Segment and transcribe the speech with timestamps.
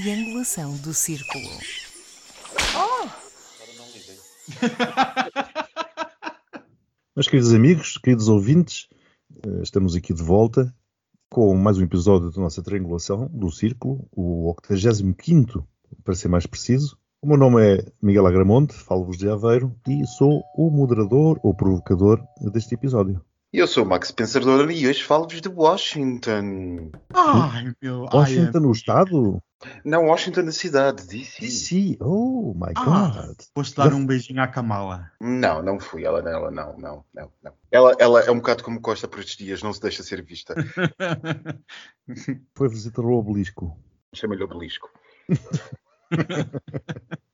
[0.00, 1.46] triangulação do círculo.
[7.16, 8.88] Meus queridos amigos, queridos ouvintes,
[9.42, 10.70] eh, estamos aqui de volta
[11.30, 15.66] com mais um episódio da nossa triangulação do círculo, o 85
[16.04, 16.98] para ser mais preciso.
[17.22, 22.22] O meu nome é Miguel Agramonte, falo-vos de Aveiro e sou o moderador ou provocador
[22.52, 23.24] deste episódio.
[23.50, 26.90] Eu sou o Max Pensador e hoje falo-vos de Washington.
[27.14, 28.02] Ai, meu.
[28.12, 29.42] Washington, no estado?
[29.84, 31.40] Não, Washington na cidade, DC.
[31.40, 33.36] DC, oh my Ah, god.
[33.54, 35.10] Foste dar um beijinho à Kamala.
[35.20, 37.52] Não, não fui ela, ela não, não, não, não.
[37.70, 40.54] Ela, ela é um bocado como Costa por estes dias, não se deixa ser vista.
[42.54, 43.76] Foi visitar o obelisco.
[44.14, 44.90] Chama-lhe obelisco.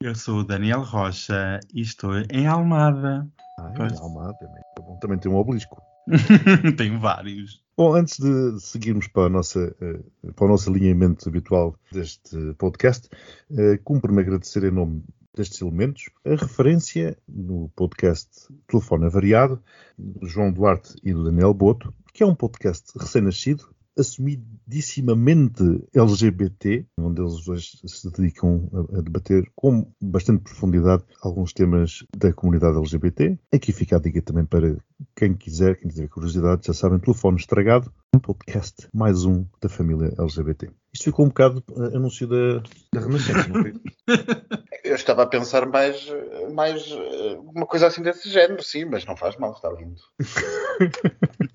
[0.00, 3.26] Eu sou o Daniel Rocha e estou em Almada.
[3.58, 4.62] Ah, é Almada também.
[4.78, 5.82] É bom também tem um obelisco.
[6.76, 7.62] Tenho vários.
[7.76, 10.00] Bom, antes de seguirmos para, nossa, eh,
[10.34, 13.08] para o nosso alinhamento habitual deste podcast,
[13.56, 15.04] eh, cumpre-me agradecer em nome
[15.36, 18.28] destes elementos a referência no podcast
[18.66, 19.62] Telefone Variado,
[19.96, 23.68] do João Duarte e do Daniel Boto, que é um podcast recém-nascido,
[23.98, 25.62] assumidissimamente
[25.94, 32.32] LGBT, onde eles dois se dedicam a, a debater com bastante profundidade alguns temas da
[32.32, 33.38] comunidade LGBT.
[33.52, 34.76] Aqui fica a dica também para
[35.16, 40.12] quem quiser, quem tiver curiosidade, já sabem, telefone estragado, um podcast, mais um da família
[40.18, 40.70] LGBT.
[40.92, 43.74] Isto ficou um bocado eh, anúncio da, da Renascença, não foi?
[44.84, 46.08] Eu estava a pensar mais,
[46.54, 50.00] mais eh, uma coisa assim desse género, sim, mas não faz mal, está lindo.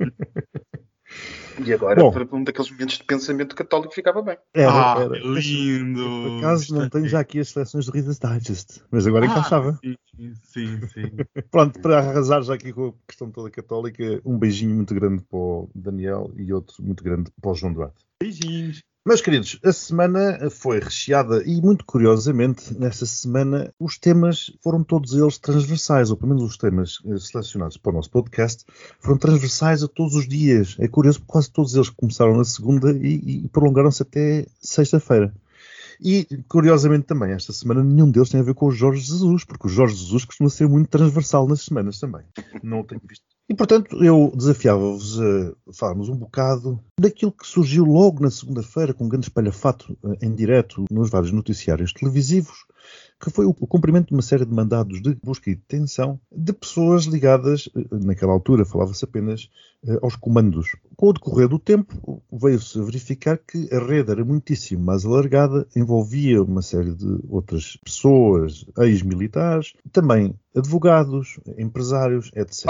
[1.64, 2.12] E agora, Bom.
[2.12, 4.38] para um daqueles momentos de pensamento católico, ficava bem.
[4.54, 5.20] Era, ah, era.
[5.20, 6.04] lindo.
[6.04, 9.72] Por acaso não tenho já aqui as seleções do Reader's Digest, mas agora encaixava.
[9.72, 11.12] Ah, sim, sim, sim.
[11.52, 15.38] Pronto, para arrasar já aqui com a questão toda católica, um beijinho muito grande para
[15.38, 18.06] o Daniel e outro muito grande para o João Duarte.
[18.20, 18.81] Beijinhos.
[19.06, 25.12] Meus queridos, a semana foi recheada e, muito curiosamente, nessa semana os temas foram todos
[25.12, 28.64] eles transversais, ou pelo menos os temas eh, selecionados para o nosso podcast
[29.02, 30.78] foram transversais a todos os dias.
[30.80, 35.34] É curioso porque quase todos eles começaram na segunda e, e prolongaram-se até sexta-feira.
[36.02, 39.68] E, curiosamente também, esta semana nenhum deles tem a ver com o Jorge Jesus, porque
[39.68, 42.24] o Jorge Jesus costuma ser muito transversal nas semanas também.
[42.62, 43.26] Não tenho visto.
[43.50, 49.06] E, portanto, eu desafiava-vos a falarmos um bocado daquilo que surgiu logo na segunda-feira, com
[49.06, 52.66] um grande espalhafato eh, em direto nos vários noticiários televisivos,
[53.22, 56.52] que foi o o cumprimento de uma série de mandados de busca e detenção de
[56.53, 59.50] pessoas ligadas, eh, naquela altura falava-se apenas,
[59.86, 60.76] eh, aos comandos.
[60.96, 66.42] Com o decorrer do tempo, veio-se verificar que a rede era muitíssimo mais alargada, envolvia
[66.42, 72.66] uma série de outras pessoas, ex-militares, também advogados, empresários, etc.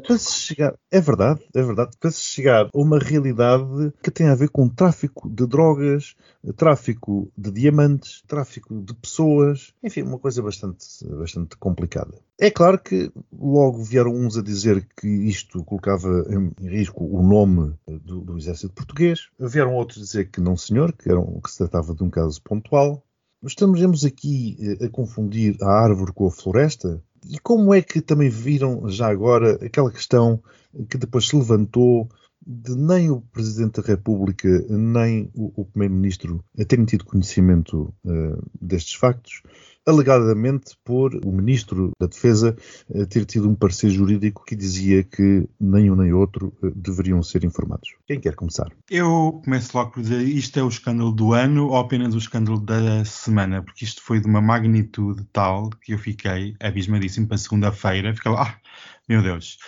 [0.00, 4.28] Para se chegar, é verdade, é verdade, para se chegar a uma realidade que tem
[4.28, 6.14] a ver com tráfico de drogas,
[6.56, 12.18] tráfico de diamantes, tráfico de pessoas, enfim, uma coisa bastante, bastante complicada.
[12.38, 17.74] É claro que logo vieram uns a dizer que isto colocava em risco o nome
[17.86, 21.58] do, do exército português, vieram outros a dizer que não senhor, que, era que se
[21.58, 23.02] tratava de um caso pontual.
[23.42, 27.02] Estamos aqui eh, a confundir a árvore com a floresta?
[27.28, 30.42] E como é que também viram já agora aquela questão
[30.88, 32.08] que depois se levantou
[32.46, 38.94] de nem o Presidente da República nem o, o Primeiro-Ministro terem tido conhecimento eh, destes
[38.94, 39.42] factos,
[39.86, 42.56] alegadamente por o Ministro da Defesa
[42.92, 47.22] eh, ter tido um parecer jurídico que dizia que nem um nem outro eh, deveriam
[47.22, 47.94] ser informados.
[48.04, 48.72] Quem quer começar?
[48.90, 52.58] Eu começo logo por dizer isto é o escândalo do ano ou apenas o escândalo
[52.58, 58.12] da semana, porque isto foi de uma magnitude tal que eu fiquei abismadíssimo para segunda-feira.
[58.12, 58.60] Fiquei lá, ah,
[59.08, 59.58] meu Deus.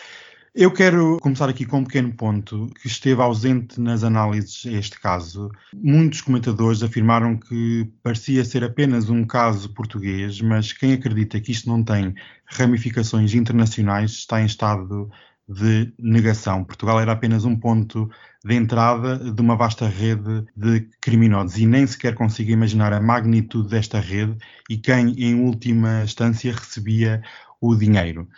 [0.54, 4.98] Eu quero começar aqui com um pequeno ponto que esteve ausente nas análises a este
[4.98, 5.50] caso.
[5.74, 11.68] Muitos comentadores afirmaram que parecia ser apenas um caso português, mas quem acredita que isto
[11.68, 12.14] não tem
[12.46, 15.10] ramificações internacionais está em estado
[15.46, 16.64] de negação.
[16.64, 18.10] Portugal era apenas um ponto
[18.44, 23.68] de entrada de uma vasta rede de criminosos e nem sequer consigo imaginar a magnitude
[23.68, 24.36] desta rede
[24.68, 27.22] e quem, em última instância, recebia
[27.60, 28.28] o dinheiro.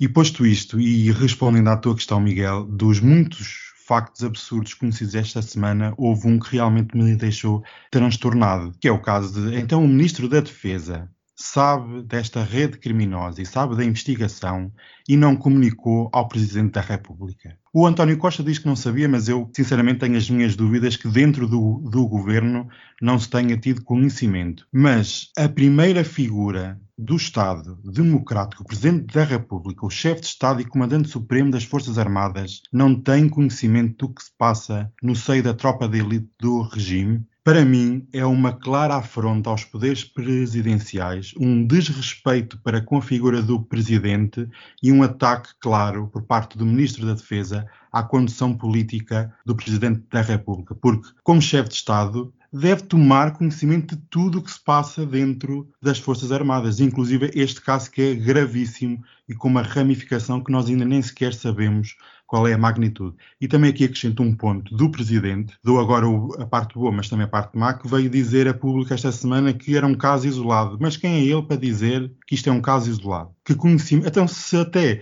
[0.00, 5.42] E posto isto, e respondendo à tua questão, Miguel, dos muitos factos absurdos conhecidos esta
[5.42, 9.88] semana, houve um que realmente me deixou transtornado, que é o caso de, então, o
[9.88, 11.10] Ministro da Defesa
[11.42, 14.70] sabe desta rede criminosa e sabe da investigação
[15.08, 17.58] e não comunicou ao Presidente da República.
[17.72, 21.08] O António Costa diz que não sabia, mas eu sinceramente tenho as minhas dúvidas que
[21.08, 22.68] dentro do, do governo
[23.00, 24.66] não se tenha tido conhecimento.
[24.72, 30.60] Mas a primeira figura do Estado democrático, o Presidente da República, o chefe de Estado
[30.60, 35.42] e Comandante Supremo das Forças Armadas, não tem conhecimento do que se passa no seio
[35.42, 37.24] da tropa de elite do regime.
[37.42, 43.40] Para mim, é uma clara afronta aos poderes presidenciais, um desrespeito para com a figura
[43.40, 44.46] do presidente
[44.82, 50.02] e um ataque claro por parte do Ministro da Defesa à condução política do Presidente
[50.10, 54.62] da República, porque, como chefe de Estado, deve tomar conhecimento de tudo o que se
[54.62, 60.42] passa dentro das Forças Armadas, inclusive este caso que é gravíssimo e com uma ramificação
[60.42, 61.96] que nós ainda nem sequer sabemos
[62.30, 63.16] qual é a magnitude.
[63.40, 66.06] E também aqui acrescento um ponto do Presidente, dou agora
[66.38, 69.52] a parte boa, mas também a parte má, que veio dizer a público esta semana
[69.52, 70.78] que era um caso isolado.
[70.80, 73.34] Mas quem é ele para dizer que isto é um caso isolado?
[73.44, 74.06] Que conhecimento...
[74.06, 75.00] Então, se até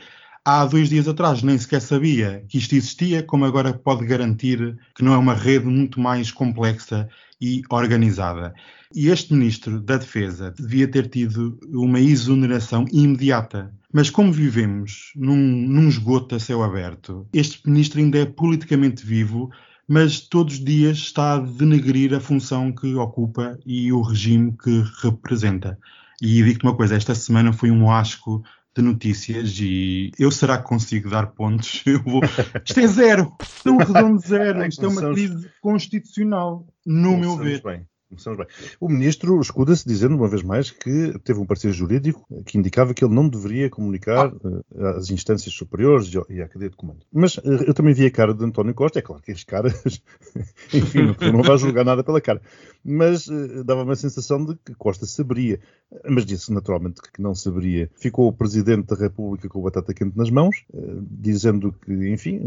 [0.49, 5.05] há dois dias atrás nem sequer sabia que isto existia, como agora pode garantir que
[5.05, 7.07] não é uma rede muito mais complexa
[7.39, 8.55] e organizada.
[8.95, 13.71] E este ministro da Defesa devia ter tido uma exoneração imediata.
[13.93, 19.51] Mas como vivemos num, num esgoto a céu aberto, este ministro ainda é politicamente vivo,
[19.87, 24.83] mas todos os dias está a denegrir a função que ocupa e o regime que
[25.03, 25.79] representa.
[26.23, 28.43] E digo-te uma coisa, esta semana foi um asco
[28.79, 31.83] de notícias e eu será que consigo dar pontos?
[31.87, 32.21] Eu vou...
[32.65, 37.37] Isto é zero, isto é um redondo zero, isto é uma crise constitucional, no meu
[37.37, 37.63] ver.
[37.63, 37.87] Bem.
[38.09, 38.47] Começamos bem.
[38.81, 43.05] O ministro escuda-se dizendo, uma vez mais, que teve um parecer jurídico que indicava que
[43.05, 44.91] ele não deveria comunicar ah.
[44.97, 47.01] às instâncias superiores e à cadeia de comando.
[47.13, 50.03] Mas uh, eu também vi a cara de António Costa, é claro que as caras,
[50.73, 52.41] enfim, não vai julgar nada pela cara,
[52.83, 55.61] mas uh, dava-me a sensação de que Costa saberia,
[56.09, 57.91] mas disse naturalmente que não saberia.
[57.95, 60.65] Ficou o Presidente da República com o batata quente nas mãos,
[61.11, 62.41] dizendo que, enfim,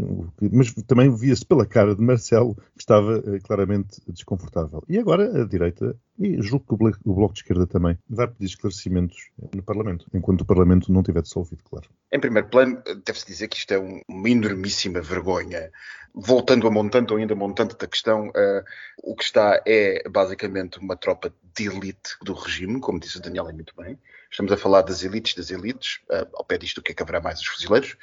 [0.52, 4.82] mas também via-se pela cara de Marcelo que estava claramente desconfortável.
[4.88, 9.62] E agora direita e julgo que o Bloco de Esquerda também vai pedir esclarecimentos no
[9.62, 11.88] Parlamento, enquanto o Parlamento não tiver dissolvido, claro.
[12.10, 15.70] Em primeiro plano, deve-se dizer que isto é um, uma enormíssima vergonha.
[16.14, 18.62] Voltando a montante ou ainda montante da questão, uh,
[19.02, 23.50] o que está é basicamente uma tropa de elite do regime, como disse o Daniel
[23.52, 23.98] muito bem.
[24.30, 27.02] Estamos a falar das elites das elites, uh, ao pé disto o que é que
[27.02, 27.96] haverá mais os fuzileiros,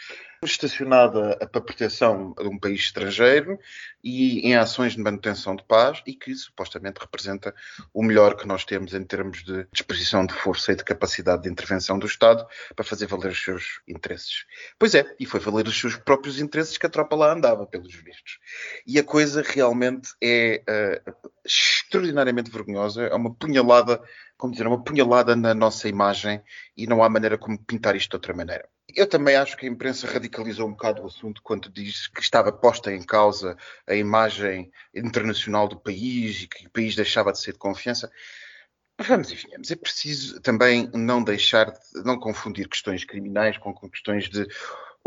[0.44, 3.60] estacionada para proteção de um país estrangeiro
[4.04, 7.54] e em ações de manutenção de paz e que supostamente representa
[8.04, 11.98] melhor que nós temos em termos de disposição de força e de capacidade de intervenção
[11.98, 14.46] do Estado para fazer valer os seus interesses.
[14.78, 17.94] Pois é, e foi valer os seus próprios interesses que a tropa lá andava, pelos
[17.94, 18.40] vistos.
[18.86, 20.64] E a coisa realmente é
[21.06, 24.02] uh, extraordinariamente vergonhosa, é uma punhalada,
[24.38, 26.42] como dizer, uma punhalada na nossa imagem
[26.78, 28.68] e não há maneira como pintar isto de outra maneira.
[28.96, 32.52] Eu também acho que a imprensa radicalizou um bocado o assunto quando diz que estava
[32.52, 33.56] posta em causa
[33.88, 38.12] a imagem internacional do país e que o país deixava de ser de confiança.
[39.00, 39.72] Vamos e venhamos.
[39.72, 44.46] É preciso também não deixar, de, não confundir questões criminais com questões de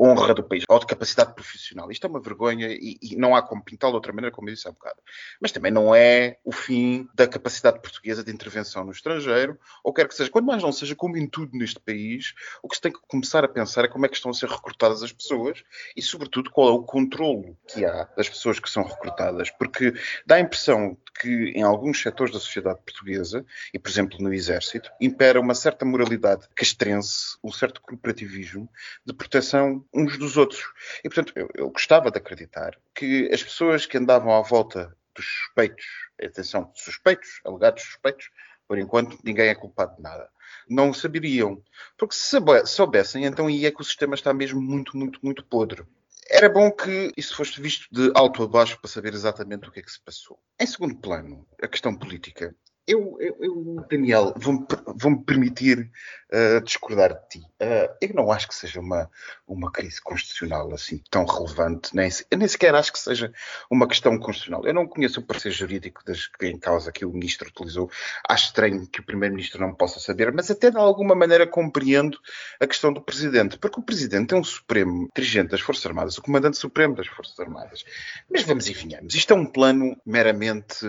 [0.03, 1.91] honra do país ou de capacidade profissional.
[1.91, 4.55] Isto é uma vergonha e, e não há como pintá-lo de outra maneira, como eu
[4.55, 4.97] disse há bocado.
[5.41, 10.09] Mas também não é o fim da capacidade portuguesa de intervenção no estrangeiro, ou quer
[10.09, 12.93] que seja, quando mais não seja, como em tudo neste país, o que se tem
[12.93, 15.63] que começar a pensar é como é que estão a ser recrutadas as pessoas
[15.97, 19.51] e, sobretudo, qual é o controlo que há das pessoas que são recrutadas.
[19.51, 19.93] Porque
[20.27, 24.91] dá a impressão que em alguns setores da sociedade portuguesa, e por exemplo no Exército,
[25.01, 28.69] impera uma certa moralidade castrense, um certo corporativismo
[29.05, 30.63] de proteção uns dos outros.
[31.05, 35.25] E portanto, eu, eu gostava de acreditar que as pessoas que andavam à volta dos
[35.25, 35.85] suspeitos,
[36.23, 38.31] atenção, suspeitos, alegados suspeitos,
[38.67, 40.29] por enquanto ninguém é culpado de nada.
[40.69, 41.63] Não saberiam.
[41.97, 45.85] Porque se soubessem, então aí é que o sistema está mesmo muito, muito, muito podre.
[46.31, 49.81] Era bom que isso fosse visto de alto a baixo para saber exatamente o que
[49.81, 50.39] é que se passou.
[50.59, 52.55] Em segundo plano, a questão política.
[52.93, 55.91] Eu, eu, eu Daniel, vou-me vou permitir
[56.31, 57.39] uh, discordar de ti.
[57.39, 59.11] Uh, eu não acho que seja uma,
[59.47, 63.33] uma crise constitucional assim tão relevante, nem, nem sequer acho que seja
[63.71, 64.67] uma questão constitucional.
[64.67, 67.91] Eu não conheço o parecer jurídico das, em causa que o ministro utilizou.
[68.29, 72.19] Acho estranho que o primeiro-ministro não possa saber, mas até de alguma maneira compreendo
[72.61, 76.23] a questão do presidente, porque o presidente é um supremo dirigente das Forças Armadas, o
[76.23, 77.85] comandante supremo das Forças Armadas.
[78.31, 79.15] Mas vamos e venhamos.
[79.15, 80.87] Isto é um plano meramente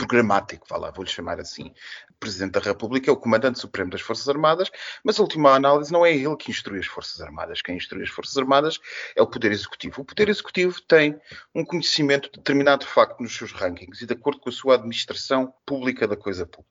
[0.00, 1.74] programático, vá lá, vou-lhe chamar assim.
[2.18, 4.70] Presidente da República é o Comandante Supremo das Forças Armadas,
[5.04, 7.60] mas a última análise não é ele que instrui as Forças Armadas.
[7.60, 8.78] Quem instrui as Forças Armadas
[9.14, 10.00] é o Poder Executivo.
[10.00, 11.20] O Poder Executivo tem
[11.54, 15.52] um conhecimento determinado de facto nos seus rankings e de acordo com a sua administração
[15.66, 16.70] pública da coisa pública.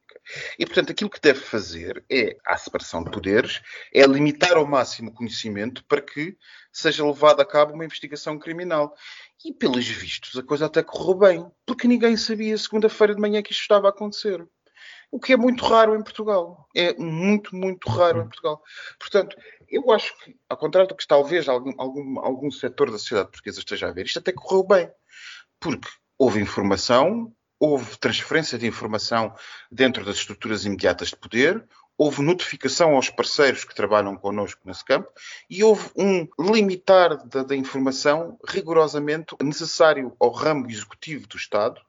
[0.57, 3.61] E, portanto, aquilo que deve fazer é a separação de poderes,
[3.93, 6.37] é limitar ao máximo o conhecimento para que
[6.79, 8.95] seja levada a cabo uma investigação criminal.
[9.43, 13.51] E, pelos vistos, a coisa até correu bem, porque ninguém sabia segunda-feira de manhã que
[13.51, 14.45] isto estava a acontecer.
[15.11, 16.67] O que é muito raro em Portugal.
[16.75, 18.61] É muito, muito raro em Portugal.
[18.99, 19.35] Portanto,
[19.67, 23.59] eu acho que, ao contrário do que talvez algum, algum, algum setor da sociedade portuguesa
[23.59, 24.91] esteja a ver, isto até correu bem.
[25.59, 29.33] Porque houve informação, houve transferência de informação
[29.71, 31.67] dentro das estruturas imediatas de poder,
[31.99, 35.11] houve notificação aos parceiros que trabalham connosco nesse campo
[35.49, 41.81] e houve um limitar da, da informação rigorosamente necessário ao ramo executivo do Estado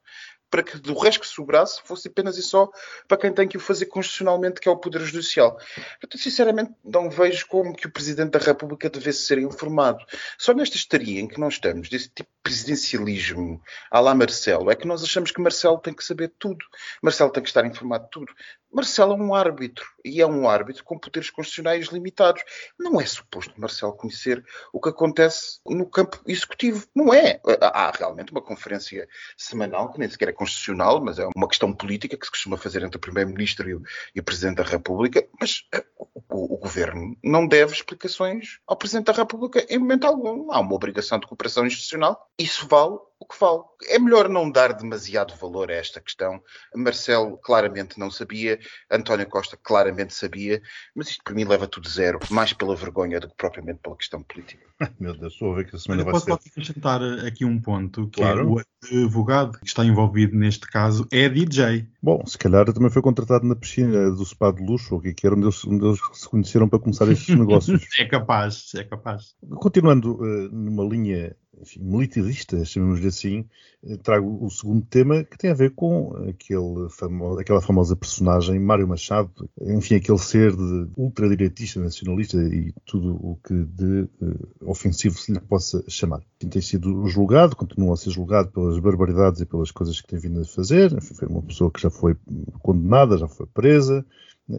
[0.51, 2.69] para que do resto que sobrasse fosse apenas e só
[3.07, 5.57] para quem tem que o fazer constitucionalmente, que é o Poder Judicial.
[6.03, 10.05] Eu, sinceramente, não vejo como que o Presidente da República devesse ser informado.
[10.37, 14.75] Só nesta estaria em que nós estamos, desse tipo de presidencialismo à la Marcelo, é
[14.75, 16.65] que nós achamos que Marcelo tem que saber tudo.
[17.01, 18.33] Marcelo tem que estar informado de tudo.
[18.73, 22.43] Marcelo é um árbitro e é um árbitro com poderes constitucionais limitados.
[22.79, 26.87] Não é suposto Marcelo conhecer o que acontece no campo executivo.
[26.95, 27.41] Não é.
[27.61, 32.17] Há realmente uma conferência semanal que nem sequer é constitucional, mas é uma questão política
[32.17, 33.83] que se costuma fazer entre o Primeiro-Ministro e,
[34.15, 35.27] e, o Presidente da República.
[35.41, 35.85] Mas uh,
[36.29, 40.53] o, o, Governo não deve explicações ao Presidente da República em momento algum.
[40.53, 42.31] Há uma obrigação de cooperação institucional.
[42.39, 43.63] Isso vale o que vale.
[43.89, 46.43] É melhor não dar demasiado valor a esta questão.
[46.75, 48.59] Marcelo claramente não sabia,
[48.91, 50.63] António Costa claramente sabia,
[50.95, 54.23] mas isto para mim leva tudo zero, mais pela vergonha do que propriamente pela questão
[54.23, 54.65] política.
[54.99, 56.31] Meu Deus, estou a ver que a semana vai posso ser.
[56.31, 58.41] Posso acrescentar aqui um ponto, que claro.
[58.41, 61.87] é o advogado que está envolvido neste caso é DJ.
[62.03, 65.09] Bom, se calhar também foi contratado na piscina do spa de luxo, ou o que
[65.09, 67.87] é era, onde eles, onde eles se conheceram para começar estes negócios.
[67.99, 69.35] é capaz, é capaz.
[69.57, 73.45] Continuando uh, numa linha enfim, militarista, chamemos-lhe assim,
[73.83, 78.59] eh, trago o segundo tema que tem a ver com aquele famo aquela famosa personagem
[78.59, 85.19] Mário Machado, enfim, aquele ser de ultradireitista, nacionalista e tudo o que de uh, ofensivo
[85.19, 86.23] se lhe possa chamar.
[86.39, 90.41] Tem sido julgado, continua a ser julgado pelas barbaridades e pelas coisas que tem vindo
[90.41, 91.01] a fazer.
[91.01, 92.17] Foi uma pessoa que já foi
[92.63, 94.05] condenada, já foi presa,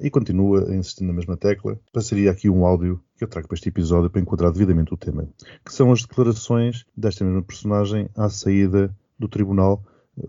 [0.02, 1.80] e continua a insistir na mesma tecla.
[1.92, 5.28] Passaria aqui um áudio que eu trago para este episódio para enquadrar devidamente o tema,
[5.66, 9.84] que são as declarações desta mesma personagem à saída do tribunal,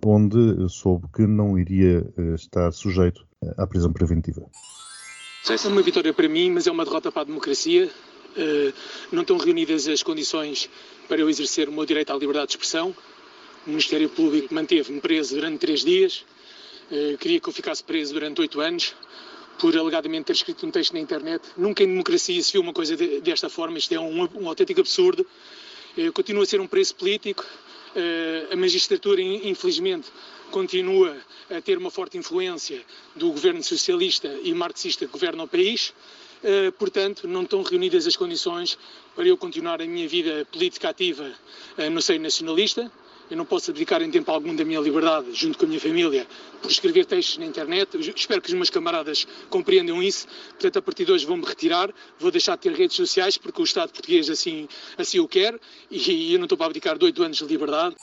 [0.04, 3.26] onde soube que não iria eh, estar sujeito
[3.56, 4.46] à prisão preventiva.
[5.48, 7.90] Essa é uma vitória para mim, mas é uma derrota para a democracia.
[8.36, 8.72] Eh,
[9.10, 10.70] não estão reunidas as condições
[11.08, 12.94] para eu exercer o meu direito à liberdade de expressão.
[13.66, 16.24] O Ministério Público manteve-me preso durante três dias.
[16.90, 18.94] Eh, queria que eu ficasse preso durante oito anos
[19.58, 21.42] por alegadamente ter escrito um texto na internet.
[21.56, 24.80] Nunca em democracia se viu uma coisa de, desta forma, isto é um, um autêntico
[24.80, 25.26] absurdo.
[25.96, 27.44] Eh, continua a ser um preço político.
[27.94, 30.08] Eh, a magistratura, infelizmente,
[30.50, 31.16] continua
[31.50, 32.82] a ter uma forte influência
[33.14, 35.92] do governo socialista e marxista que governa o país.
[36.42, 38.78] Eh, portanto, não estão reunidas as condições
[39.14, 41.30] para eu continuar a minha vida política ativa
[41.90, 42.90] no seio nacionalista.
[43.30, 46.26] Eu não posso abdicar em tempo algum da minha liberdade, junto com a minha família,
[46.60, 47.96] por escrever textos na internet.
[48.14, 50.26] Espero que os meus camaradas compreendam isso.
[50.50, 53.64] Portanto, a partir de hoje vou-me retirar, vou deixar de ter redes sociais, porque o
[53.64, 55.58] Estado português assim, assim o quer,
[55.90, 57.96] e eu não estou para abdicar de oito anos de liberdade.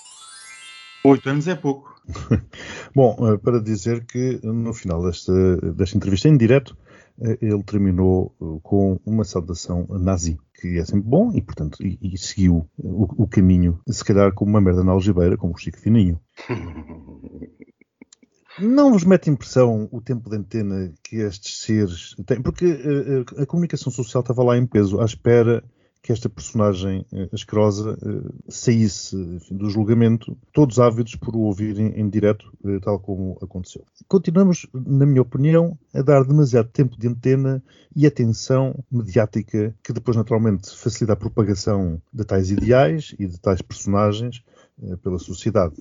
[1.03, 1.95] Oito anos é pouco.
[2.93, 5.33] Bom, eh, para dizer que no final desta,
[5.71, 6.75] desta entrevista em direto,
[7.21, 11.97] eh, ele terminou eh, com uma saudação nazi, que é sempre bom e, portanto, e,
[12.01, 15.79] e seguiu o, o, caminho, se calhar com uma merda na algibeira, como o Chico
[15.79, 16.19] Fininho.
[18.59, 22.41] Não vos mete impressão o tempo de antena que estes seres têm?
[22.41, 22.65] Porque
[23.37, 25.63] a, a comunicação social estava lá em peso, à espera
[26.01, 31.93] que esta personagem uh, asquerosa uh, saísse enfim, do julgamento, todos ávidos por o ouvirem
[31.99, 33.83] em direto, uh, tal como aconteceu.
[34.07, 37.63] Continuamos, na minha opinião, a dar demasiado tempo de antena
[37.95, 43.61] e atenção mediática, que depois, naturalmente, facilita a propagação de tais ideais e de tais
[43.61, 44.43] personagens
[45.03, 45.75] pela sociedade.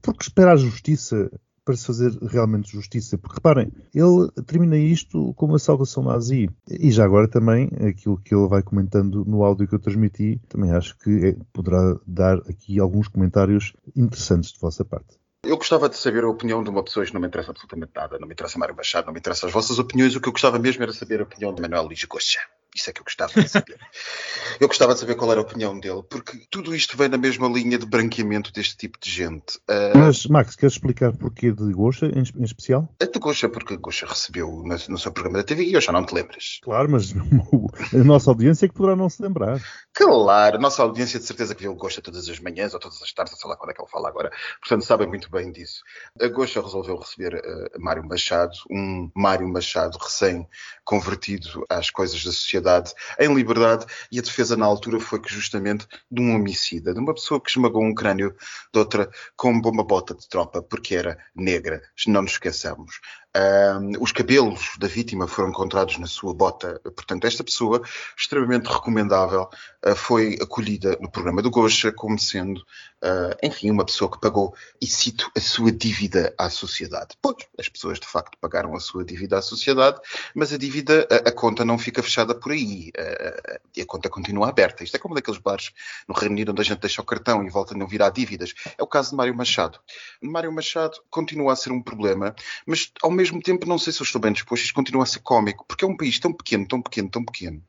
[0.00, 1.28] Porque esperar a justiça
[1.64, 3.16] para se fazer realmente justiça.
[3.16, 6.48] Porque reparem, ele termina isto com uma saudação nazi.
[6.68, 10.72] E já agora também, aquilo que ele vai comentando no áudio que eu transmiti, também
[10.72, 15.18] acho que é, poderá dar aqui alguns comentários interessantes de vossa parte.
[15.44, 18.18] Eu gostava de saber a opinião de uma pessoa que não me interessa absolutamente nada.
[18.18, 20.16] Não me interessa Mário Machado, não me interessa as vossas opiniões.
[20.16, 22.40] O que eu gostava mesmo era saber a opinião de Manuel Luís Gosta.
[22.74, 23.78] Isso é que eu gostava de saber.
[24.60, 27.46] eu gostava de saber qual era a opinião dele, porque tudo isto vem na mesma
[27.48, 29.56] linha de branqueamento deste tipo de gente.
[29.70, 29.96] Uh...
[29.96, 32.92] Mas, Max, queres explicar porquê de Gosha em, em especial?
[32.98, 35.92] É de Gosha, porque Gosha recebeu no, no, seu programa da TV e eu já
[35.92, 36.58] não te lembras.
[36.62, 37.12] Claro, mas
[37.94, 39.60] a nossa audiência é que poderá não se lembrar.
[39.96, 43.12] Claro, nossa audiência de certeza que viu o Gosha todas as manhãs ou todas as
[43.12, 44.28] tardes, sei lá quando é que ele fala agora.
[44.58, 45.84] Portanto, sabem muito bem disso.
[46.20, 52.92] A Gosha resolveu receber uh, Mário Machado, um Mário Machado recém-convertido às coisas da sociedade,
[53.20, 57.14] em liberdade, e a defesa na altura foi que justamente de um homicida, de uma
[57.14, 58.34] pessoa que esmagou um crânio
[58.72, 62.98] de outra com uma bota de tropa, porque era negra, não nos esqueçamos.
[63.36, 66.80] Um, os cabelos da vítima foram encontrados na sua bota.
[66.84, 67.82] Portanto, esta pessoa,
[68.16, 69.48] extremamente recomendável,
[69.84, 74.54] uh, foi acolhida no programa do Gocha como sendo, uh, enfim, uma pessoa que pagou,
[74.80, 77.16] e cito, a sua dívida à sociedade.
[77.20, 80.00] Pois, as pessoas de facto pagaram a sua dívida à sociedade,
[80.32, 82.92] mas a dívida, a, a conta não fica fechada por aí.
[82.96, 84.84] Uh, e a conta continua aberta.
[84.84, 85.72] Isto é como daqueles bares
[86.06, 88.54] no Reino Unido onde a gente deixa o cartão e volta a não virar dívidas.
[88.78, 89.80] É o caso de Mário Machado.
[90.22, 94.04] Mário Machado continua a ser um problema, mas ao mesmo tempo não sei se eu
[94.04, 96.80] estou bem disposto, isto continua a ser cómico, porque é um país tão pequeno, tão
[96.80, 97.62] pequeno, tão pequeno,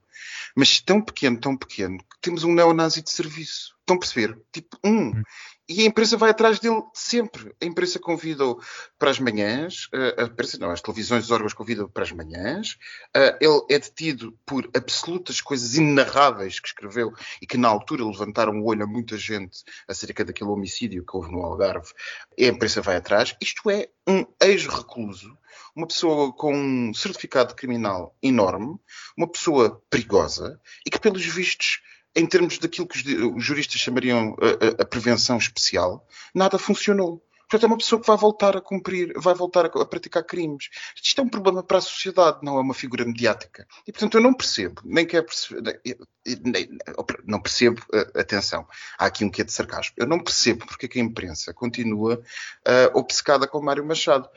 [0.55, 3.75] mas tão pequeno, tão pequeno, que temos um neonazi de serviço.
[3.79, 4.39] Estão a perceber?
[4.51, 5.11] Tipo, um.
[5.67, 7.55] E a imprensa vai atrás dele sempre.
[7.59, 8.61] A imprensa convida-o
[8.99, 12.77] para as manhãs, eh, a imprensa, não, as televisões dos órgãos convidam-o para as manhãs.
[13.15, 18.59] Eh, ele é detido por absolutas coisas inenarráveis que escreveu e que na altura levantaram
[18.59, 21.91] o olho a muita gente acerca daquele homicídio que houve no Algarve.
[22.37, 23.35] E a imprensa vai atrás.
[23.41, 25.35] Isto é um ex-recluso,
[25.75, 28.77] uma pessoa com um certificado criminal enorme,
[29.17, 31.81] uma pessoa perigosa e que, pelos vistos,
[32.15, 37.21] em termos daquilo que os juristas chamariam a, a, prevenção especial, nada funcionou.
[37.49, 40.69] Portanto, é uma pessoa que vai voltar a cumprir, vai voltar a, praticar crimes.
[41.01, 43.67] Isto é um problema para a sociedade, não é uma figura mediática.
[43.87, 45.79] E, portanto, eu não percebo, nem quero perceber,
[47.23, 47.83] não percebo,
[48.15, 48.67] atenção,
[48.97, 49.93] há aqui um quê de sarcasmo.
[49.95, 54.27] Eu não percebo porque é que a imprensa continua uh, obcecada com Mário Machado.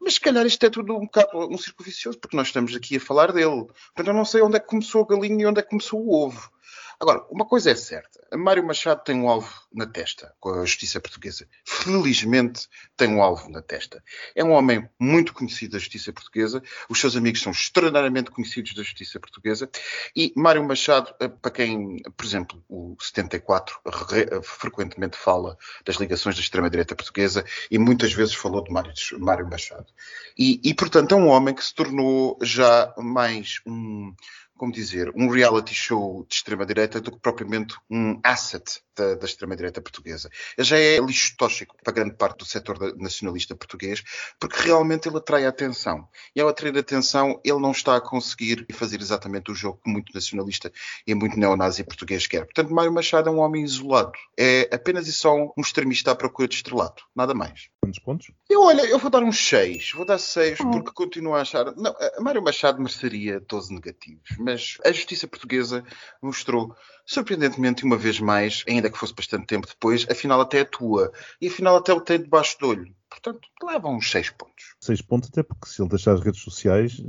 [0.00, 2.96] Mas, se calhar, isto é tudo um bocado um círculo vicioso, porque nós estamos aqui
[2.96, 3.66] a falar dele.
[3.94, 6.00] Portanto, eu não sei onde é que começou a galinha e onde é que começou
[6.04, 6.50] o ovo.
[6.98, 11.00] Agora, uma coisa é certa: Mário Machado tem um alvo na testa com a justiça
[11.00, 11.46] portuguesa.
[11.64, 14.02] Felizmente tem um alvo na testa.
[14.34, 18.82] É um homem muito conhecido da justiça portuguesa, os seus amigos são extraordinariamente conhecidos da
[18.82, 19.68] justiça portuguesa
[20.14, 23.78] e Mário Machado, eh, para quem, por exemplo, o 74
[24.12, 29.48] eh, frequentemente fala das ligações da extrema-direita portuguesa e muitas vezes falou de Mário, Mário
[29.48, 29.86] Machado.
[30.38, 34.14] E, e, portanto, é um homem que se tornou já mais um
[34.56, 39.80] como dizer, um reality show de extrema-direita do que propriamente um asset da, da extrema-direita
[39.80, 40.30] portuguesa.
[40.56, 44.02] Ele já é lixo tóxico para grande parte do setor nacionalista português,
[44.40, 46.08] porque realmente ele atrai a atenção.
[46.34, 49.90] E ao atrair a atenção, ele não está a conseguir fazer exatamente o jogo que
[49.90, 50.72] muito nacionalista
[51.06, 52.44] e muito neonazi português quer.
[52.44, 54.12] Portanto, Mário Machado é um homem isolado.
[54.38, 57.04] É apenas e só um extremista à procura de estrelato.
[57.14, 57.68] Nada mais.
[57.80, 58.30] Quantos pontos?
[58.48, 59.92] Eu, olha, eu vou dar uns 6.
[59.92, 60.70] Vou dar 6 oh.
[60.70, 61.66] porque continuo a achar...
[61.76, 65.84] Não, Mário Machado mereceria 12 negativos, mas a justiça portuguesa
[66.20, 66.74] mostrou
[67.06, 71.12] surpreendentemente, uma vez mais, ainda que fosse bastante tempo depois, afinal até atua.
[71.40, 72.94] E afinal até o tem debaixo do olho.
[73.08, 74.74] Portanto, leva uns 6 pontos.
[74.80, 77.02] 6 pontos, até porque se ele deixar as redes sociais,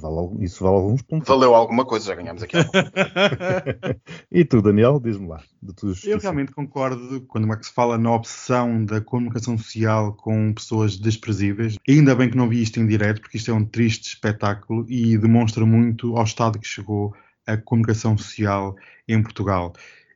[0.00, 1.28] vale, isso vale alguns pontos.
[1.28, 2.56] Valeu alguma coisa, já ganhamos aqui.
[4.30, 5.42] e tu, Daniel, diz-me lá.
[6.04, 11.76] Eu realmente concordo quando o Max fala na obsessão da comunicação social com pessoas desprezíveis.
[11.88, 15.16] Ainda bem que não vi isto em direto, porque isto é um triste espetáculo e
[15.16, 17.14] demonstra muito ao estado que chegou
[17.46, 18.74] a comunicação social
[19.06, 19.72] em Portugal.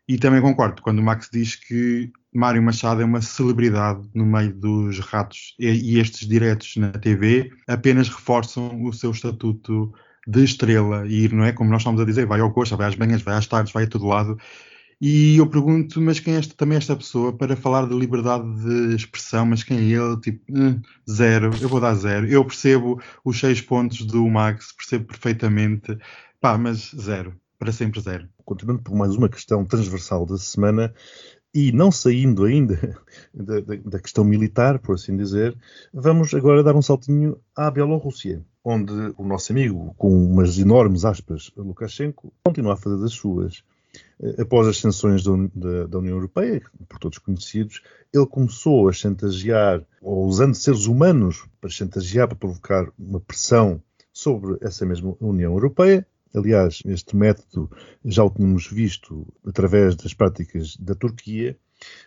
[0.08, 4.54] E também concordo quando o Max diz que Mário Machado é uma celebridade no meio
[4.54, 9.92] dos ratos e, estes diretos na TV apenas reforçam o seu estatuto
[10.26, 11.52] de estrela e não é?
[11.52, 13.84] Como nós estamos a dizer, vai ao Coxa, vai às manhãs, vai às tardes, vai
[13.84, 14.38] a todo lado.
[15.00, 18.96] E eu pergunto, mas quem é esta, também esta pessoa para falar de liberdade de
[18.96, 19.46] expressão?
[19.46, 20.20] Mas quem é ele?
[20.20, 21.50] Tipo, hum, zero.
[21.60, 22.26] Eu vou dar zero.
[22.26, 25.96] Eu percebo os seis pontos do Max, percebo perfeitamente
[26.40, 27.36] Pá, mas zero.
[27.58, 28.28] Para sempre zero.
[28.44, 30.94] Continuando por mais uma questão transversal da semana,
[31.52, 32.76] e não saindo ainda
[33.34, 35.56] da, da, da, questão militar, por assim dizer,
[35.92, 41.50] vamos agora dar um saltinho à Bielorrússia, onde o nosso amigo, com umas enormes aspas,
[41.56, 43.64] Lukashenko, continua a fazer das suas.
[44.20, 49.82] Eh, após as sanções da, da União Europeia, por todos conhecidos, ele começou a chantagear,
[50.00, 56.06] ou usando seres humanos para chantagear, para provocar uma pressão sobre essa mesma União Europeia,
[56.34, 57.70] Aliás, este método
[58.04, 61.56] já o tínhamos visto através das práticas da Turquia,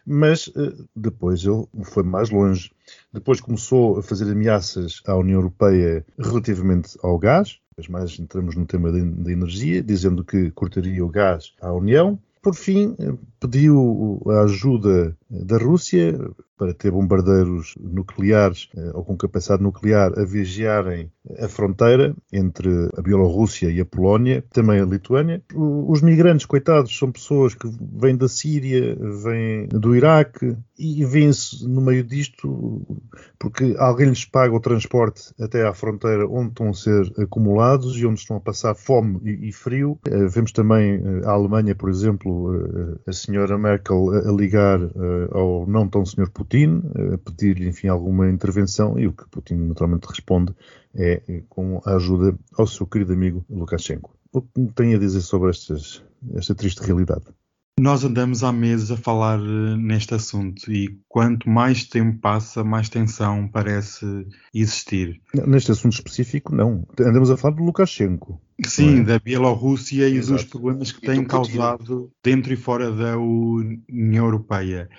[0.05, 2.71] mas eh, depois ele foi mais longe.
[3.13, 8.65] Depois começou a fazer ameaças à União Europeia relativamente ao gás, depois mais entramos no
[8.65, 12.19] tema da energia, dizendo que cortaria o gás à União.
[12.41, 16.17] Por fim, eh, pediu a ajuda da Rússia
[16.61, 23.01] para ter bombardeiros nucleares eh, ou com capacidade nuclear a vigiarem a fronteira entre a
[23.01, 25.41] Bielorrússia e a Polónia, também a Lituânia.
[25.55, 31.81] Os migrantes, coitados, são pessoas que vêm da Síria, vêm do Iraque e vêm-se no
[31.81, 32.85] meio disto
[33.39, 38.05] porque alguém lhes paga o transporte até à fronteira onde estão a ser acumulados e
[38.05, 39.99] onde estão a passar fome e, frio.
[40.07, 42.51] Eh, vemos também eh, a Alemanha, por exemplo,
[43.07, 44.79] a senhora Merkel a ligar
[45.31, 46.81] ao não tão senhor Putin,
[47.13, 50.53] a pedir-lhe, enfim, alguma intervenção e o que Putin naturalmente responde
[50.93, 54.13] é com a ajuda ao seu querido amigo Lukashenko.
[54.33, 56.03] O que tem a dizer sobre estas,
[56.35, 57.25] esta triste realidade?
[57.79, 62.89] Nós andamos há meses a falar eh, neste assunto e quanto mais tempo passa, mais
[62.89, 64.05] tensão parece
[64.53, 65.19] existir.
[65.33, 66.85] Neste assunto específico, não.
[66.99, 68.39] Andamos a falar do Lukashenko.
[68.65, 69.03] Sim, é?
[69.03, 74.89] da Bielorrússia e dos problemas que tem causado dentro e fora da União Europeia.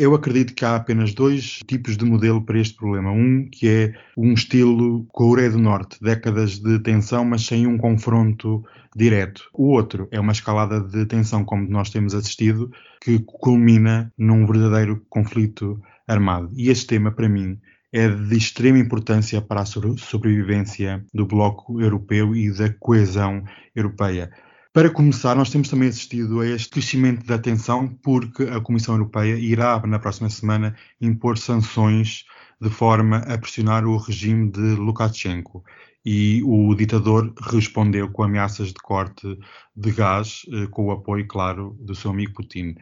[0.00, 3.10] Eu acredito que há apenas dois tipos de modelo para este problema.
[3.10, 8.64] Um que é um estilo Coreia do Norte, décadas de tensão, mas sem um confronto
[8.94, 9.50] direto.
[9.52, 15.04] O outro é uma escalada de tensão, como nós temos assistido, que culmina num verdadeiro
[15.08, 16.50] conflito armado.
[16.54, 17.58] E este tema, para mim,
[17.92, 24.30] é de extrema importância para a sobrevivência do bloco europeu e da coesão europeia.
[24.72, 29.34] Para começar, nós temos também assistido a este crescimento da tensão, porque a Comissão Europeia
[29.34, 32.24] irá, na próxima semana, impor sanções
[32.60, 35.64] de forma a pressionar o regime de Lukashenko.
[36.04, 39.26] E o ditador respondeu com ameaças de corte
[39.74, 42.74] de gás, eh, com o apoio, claro, do seu amigo Putin.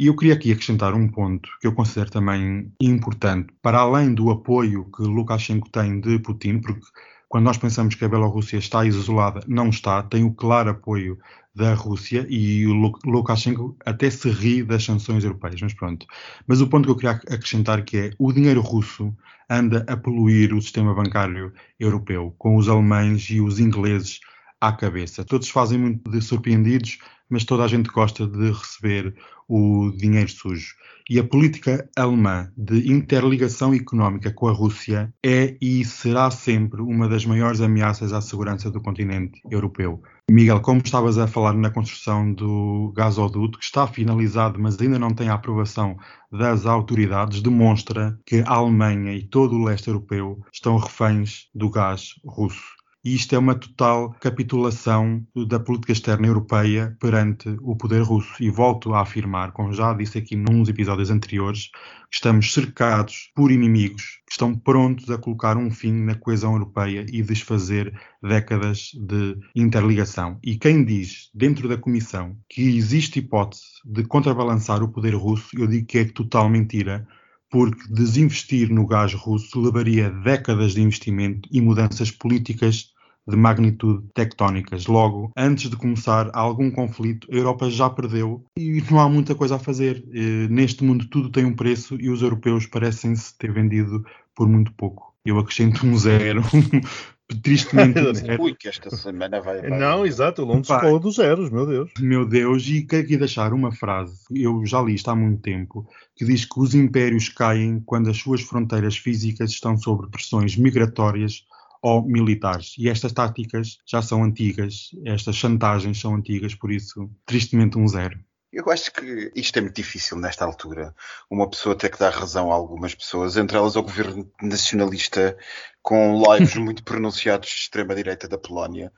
[0.00, 4.30] E eu queria aqui acrescentar um ponto que eu considero também importante, para além do
[4.30, 6.86] apoio que Lukashenko tem de Putin, porque
[7.28, 11.18] quando nós pensamos que a Bielorrússia está isolada, não está, tem o claro apoio
[11.54, 12.72] da Rússia e o
[13.04, 16.06] Lukashenko até se ri das sanções europeias, mas pronto.
[16.46, 19.14] Mas o ponto que eu queria acrescentar que é o dinheiro russo
[19.50, 24.20] anda a poluir o sistema bancário europeu, com os alemães e os ingleses
[24.58, 25.26] à cabeça.
[25.26, 29.14] Todos fazem muito de surpreendidos, mas toda a gente gosta de receber
[29.50, 30.76] o dinheiro sujo.
[31.10, 37.08] E a política alemã de interligação económica com a Rússia é e será sempre uma
[37.08, 40.00] das maiores ameaças à segurança do continente europeu.
[40.30, 45.12] Miguel, como estavas a falar na construção do gasoduto, que está finalizado, mas ainda não
[45.12, 45.96] tem a aprovação
[46.30, 52.14] das autoridades, demonstra que a Alemanha e todo o leste europeu estão reféns do gás
[52.24, 58.30] russo e isto é uma total capitulação da política externa europeia perante o poder russo.
[58.40, 61.70] E volto a afirmar, como já disse aqui nos episódios anteriores,
[62.10, 67.06] que estamos cercados por inimigos que estão prontos a colocar um fim na coesão europeia
[67.10, 70.38] e desfazer décadas de interligação.
[70.44, 75.66] E quem diz dentro da Comissão que existe hipótese de contrabalançar o poder russo, eu
[75.66, 77.06] digo que é total mentira
[77.50, 82.92] porque desinvestir no gás russo levaria décadas de investimento e mudanças políticas
[83.28, 84.86] de magnitude tectónicas.
[84.86, 89.56] Logo, antes de começar algum conflito, a Europa já perdeu e não há muita coisa
[89.56, 90.04] a fazer.
[90.12, 94.72] Eh, neste mundo tudo tem um preço e os europeus parecem-se ter vendido por muito
[94.72, 95.14] pouco.
[95.24, 96.42] Eu acrescento um zero
[97.42, 98.00] tristemente.
[98.40, 99.60] Ui, que esta semana vai.
[99.60, 99.78] vai.
[99.78, 101.90] Não, exato, longe de escola dos zeros, meu Deus.
[101.98, 105.86] Meu Deus, e quero aqui deixar uma frase, eu já li isto há muito tempo,
[106.16, 111.44] que diz que os impérios caem quando as suas fronteiras físicas estão sob pressões migratórias
[111.82, 112.74] ou militares.
[112.78, 118.18] E estas táticas já são antigas, estas chantagens são antigas, por isso, tristemente, um zero.
[118.52, 120.92] Eu acho que isto é muito difícil nesta altura.
[121.30, 125.38] Uma pessoa ter que dar razão a algumas pessoas, entre elas ao governo nacionalista
[125.82, 128.92] com lives muito pronunciados de extrema-direita da Polónia.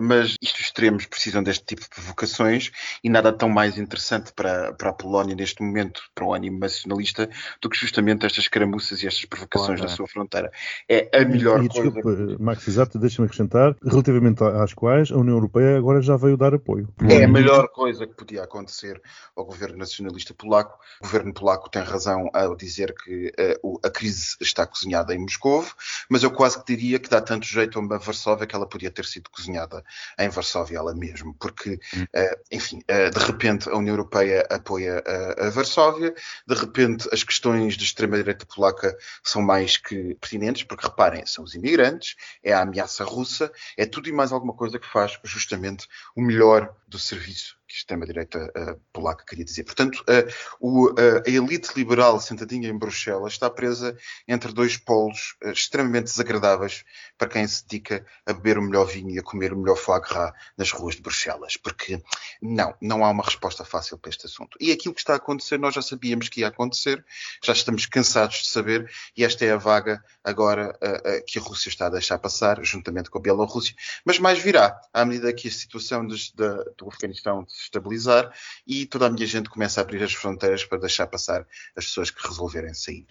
[0.00, 2.70] Mas isto extremos precisam deste tipo de provocações
[3.02, 7.28] e nada tão mais interessante para, para a Polónia neste momento, para o ânimo nacionalista,
[7.62, 9.90] do que justamente estas caramuças e estas provocações claro.
[9.90, 10.50] na sua fronteira.
[10.88, 11.90] É a melhor e, coisa.
[11.90, 16.54] Desculpa, Max, exato, deixa-me acrescentar, relativamente às quais a União Europeia agora já veio dar
[16.54, 16.88] apoio.
[17.08, 19.00] É a melhor coisa que podia acontecer
[19.36, 20.78] ao governo nacionalista polaco.
[21.00, 25.64] O governo polaco tem razão ao dizer que uh, a crise está cozinhada em Moscou,
[26.08, 28.90] mas eu quase que diria que dá tanto jeito a uma Varsóvia que ela podia
[28.90, 29.84] ter sido cozinhada
[30.18, 35.46] em Varsóvia ela mesma, porque, uh, enfim, uh, de repente a União Europeia apoia a,
[35.46, 36.14] a Varsóvia,
[36.46, 41.54] de repente as questões de extrema-direita polaca são mais que pertinentes, porque reparem, são os
[41.54, 46.22] imigrantes, é a ameaça russa, é tudo e mais alguma coisa que faz justamente o
[46.22, 49.64] melhor do serviço extrema-direita uh, polaca queria dizer.
[49.64, 53.96] Portanto, uh, o, uh, a elite liberal sentadinha em Bruxelas está presa
[54.28, 56.84] entre dois polos extremamente desagradáveis
[57.18, 60.00] para quem se dedica a beber o melhor vinho e a comer o melhor foie
[60.00, 61.56] gras nas ruas de Bruxelas.
[61.56, 62.00] Porque,
[62.40, 64.56] não, não há uma resposta fácil para este assunto.
[64.60, 67.04] E aquilo que está a acontecer, nós já sabíamos que ia acontecer,
[67.42, 70.78] já estamos cansados de saber, e esta é a vaga agora
[71.26, 75.04] que a Rússia está a deixar passar, juntamente com a Bielorrússia, mas mais virá, à
[75.04, 78.32] medida que a situação do Afeganistão estabilizar
[78.66, 81.46] e toda a minha gente começa a abrir as fronteiras para deixar passar
[81.76, 83.06] as pessoas que resolverem sair.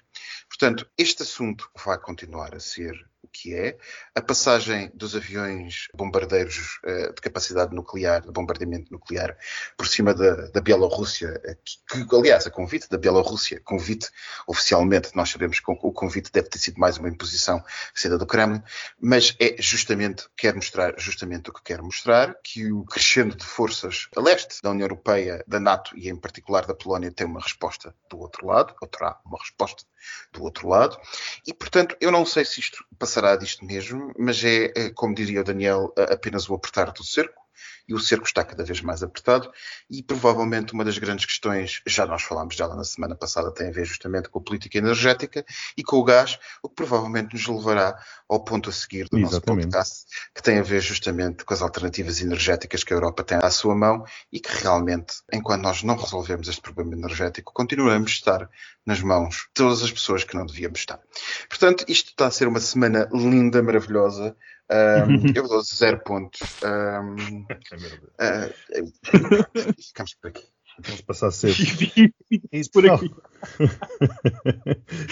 [0.48, 3.78] Portanto, este assunto vai continuar a ser o que é,
[4.14, 9.38] a passagem dos aviões bombardeiros uh, de capacidade nuclear, de bombardeamento nuclear,
[9.78, 14.10] por cima da, da Bielorrússia, que, que, aliás, a convite da Bielorrússia, convite
[14.46, 17.64] oficialmente, nós sabemos que o convite deve ter sido mais uma imposição
[17.96, 18.62] saída do Kremlin,
[19.00, 24.08] mas é justamente, quer mostrar justamente o que quer mostrar, que o crescendo de forças
[24.16, 27.96] a leste da União Europeia, da NATO e em particular da Polónia tem uma resposta
[28.10, 29.84] do outro lado, ou terá uma resposta
[30.34, 30.98] do outro lado,
[31.48, 32.84] e portanto eu não sei se isto
[33.14, 37.43] passará disto mesmo, mas é, é como diria o Daniel, apenas o apertar do cerco,
[37.88, 39.52] e o cerco está cada vez mais apertado
[39.90, 43.72] e provavelmente uma das grandes questões, já nós falámos dela na semana passada, tem a
[43.72, 45.46] ver justamente com a política energética
[45.78, 47.98] e com o gás, o que provavelmente nos levará
[48.30, 49.66] ao ponto a seguir do Exatamente.
[49.66, 53.38] nosso podcast, que tem a ver justamente com as alternativas energéticas que a Europa tem
[53.38, 58.14] à sua mão e que realmente, enquanto nós não resolvemos este problema energético, continuamos a
[58.14, 58.50] estar
[58.86, 61.00] nas mãos de todas as pessoas que não devíamos estar.
[61.48, 64.36] Portanto, isto está a ser uma semana linda, maravilhosa,
[64.74, 66.42] um, eu dou zero pontos.
[66.64, 68.54] Um, uh,
[69.80, 70.44] ficamos por aqui.
[70.84, 71.54] Vamos passar cedo.
[72.52, 73.12] e, por aqui.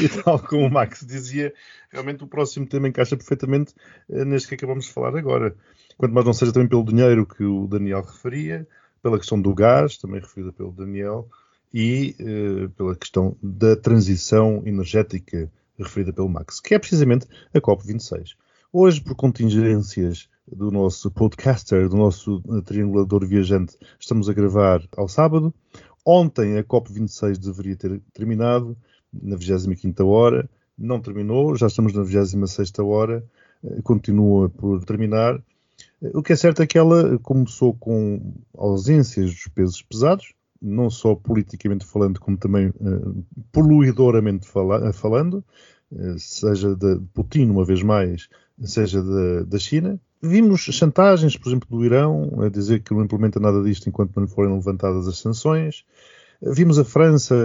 [0.04, 1.54] e tal como o Max dizia,
[1.92, 3.76] realmente o próximo tema encaixa perfeitamente
[4.10, 5.56] uh, neste que acabamos de falar agora.
[5.98, 8.68] Quanto mais não seja também pelo dinheiro que o Daniel referia,
[9.04, 11.30] pela questão do gás, também referida pelo Daniel,
[11.72, 18.36] e uh, pela questão da transição energética referida pelo Max, que é precisamente a COP26.
[18.74, 25.10] Hoje, por contingências do nosso podcaster, do nosso eh, triangulador viajante, estamos a gravar ao
[25.10, 25.54] sábado.
[26.06, 28.78] Ontem a COP26 deveria ter terminado,
[29.12, 30.50] na 25 hora.
[30.78, 33.22] Não terminou, já estamos na 26 hora,
[33.62, 35.36] eh, continua por terminar.
[36.02, 40.90] Eh, o que é certo é que ela começou com ausências dos pesos pesados, não
[40.90, 45.44] só politicamente falando, como também uh, poluidoramente fala falando,
[45.92, 48.30] uh, seja de Putin, uma vez mais,
[48.68, 50.00] seja da, da China.
[50.22, 54.28] Vimos chantagens, por exemplo, do Irão, a dizer que não implementa nada disto enquanto não
[54.28, 55.84] forem levantadas as sanções.
[56.42, 57.36] Vimos a França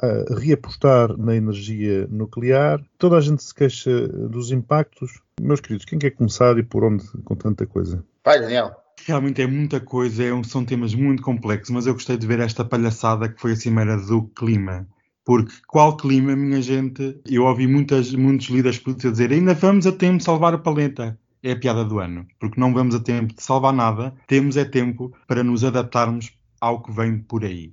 [0.00, 2.80] a, a reapostar na energia nuclear.
[2.98, 5.20] Toda a gente se queixa dos impactos.
[5.40, 8.04] Meus queridos, quem quer começar e por onde com tanta coisa?
[8.24, 8.72] Vai, Daniel.
[9.06, 12.64] Realmente é muita coisa, é são temas muito complexos, mas eu gostei de ver esta
[12.64, 14.86] palhaçada que foi a cimeira do clima.
[15.24, 17.18] Porque qual clima, minha gente?
[17.26, 21.18] Eu ouvi muitas, muitos líderes políticos dizer ainda vamos a tempo de salvar o planeta.
[21.42, 24.64] É a piada do ano, porque não vamos a tempo de salvar nada, temos é
[24.64, 27.72] tempo para nos adaptarmos ao que vem por aí.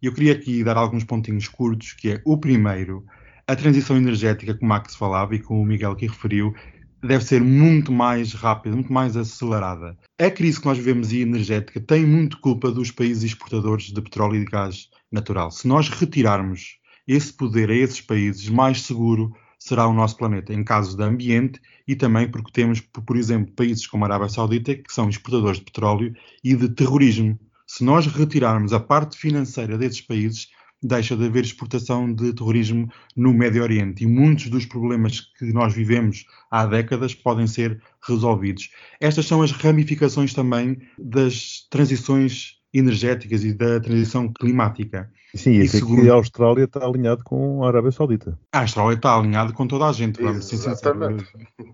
[0.00, 3.04] Eu queria aqui dar alguns pontinhos curtos, que é o primeiro,
[3.46, 6.54] a transição energética que o Max falava e que o Miguel aqui referiu,
[7.02, 9.96] deve ser muito mais rápida, muito mais acelerada.
[10.18, 14.36] A crise que nós vivemos e energética tem muito culpa dos países exportadores de petróleo
[14.36, 15.50] e de gás natural.
[15.50, 20.62] Se nós retirarmos esse poder a esses países, mais seguro será o nosso planeta, em
[20.62, 24.92] caso de ambiente e também porque temos, por exemplo, países como a Arábia Saudita que
[24.92, 27.38] são exportadores de petróleo e de terrorismo.
[27.66, 30.48] Se nós retirarmos a parte financeira desses países,
[30.82, 35.74] deixa de haver exportação de terrorismo no Médio Oriente e muitos dos problemas que nós
[35.74, 38.70] vivemos há décadas podem ser resolvidos.
[39.00, 45.10] Estas são as ramificações também das transições energéticas e da transição climática.
[45.34, 46.02] Sim, e, e segundo...
[46.02, 48.38] que a Austrália está alinhado com a Arábia Saudita.
[48.52, 51.24] A Austrália está alinhado com toda a gente, vamos ser sinceros.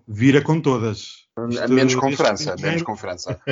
[0.09, 1.25] Vira com todas.
[1.51, 3.41] Isto, menos com França, menos com França.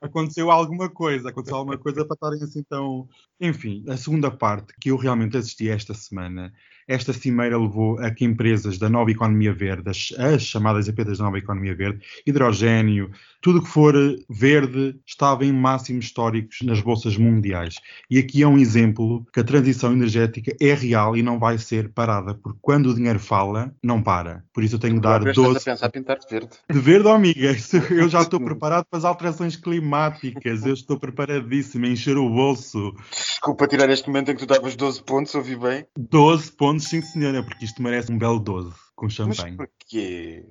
[0.00, 3.08] aconteceu alguma coisa, aconteceu alguma coisa para estarem assim tão.
[3.40, 6.52] Enfim, a segunda parte que eu realmente assisti esta semana
[6.88, 11.24] esta cimeira levou a que empresas da nova economia verde, as, as chamadas empresas da
[11.24, 13.10] nova economia verde, hidrogênio,
[13.42, 13.94] tudo que for
[14.28, 17.76] verde, estava em máximos históricos nas bolsas mundiais.
[18.10, 21.92] E aqui é um exemplo que a transição energética é real e não vai ser
[21.92, 24.42] parada, porque quando o dinheiro fala, não para.
[24.52, 25.58] Por isso eu tenho que dar 12...
[25.58, 26.56] a pensar pintar de verde.
[26.70, 27.56] De verde, amiga,
[27.90, 32.94] eu já estou preparado para as alterações climáticas, eu estou preparadíssimo a encher o bolso.
[33.10, 35.86] Desculpa tirar este momento em que tu davas 12 pontos, ouvi bem?
[35.96, 39.56] 12 pontos pontos, sim senhora, porque isto merece um belo 12 com champanhe.
[39.56, 40.46] Mas porquê?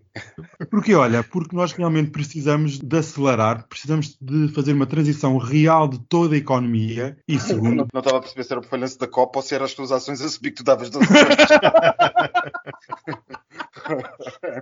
[0.70, 6.00] Porque, olha, porque nós realmente precisamos de acelerar, precisamos de fazer uma transição real de
[6.00, 7.76] toda a economia e segundo...
[7.76, 9.74] Não, não estava a perceber se era o falhanço da Copa ou se eram as
[9.74, 11.06] tuas ações a subir que tu davas 12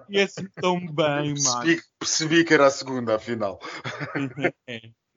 [0.10, 3.60] E assim tão bem, percebi, percebi que era a segunda, afinal.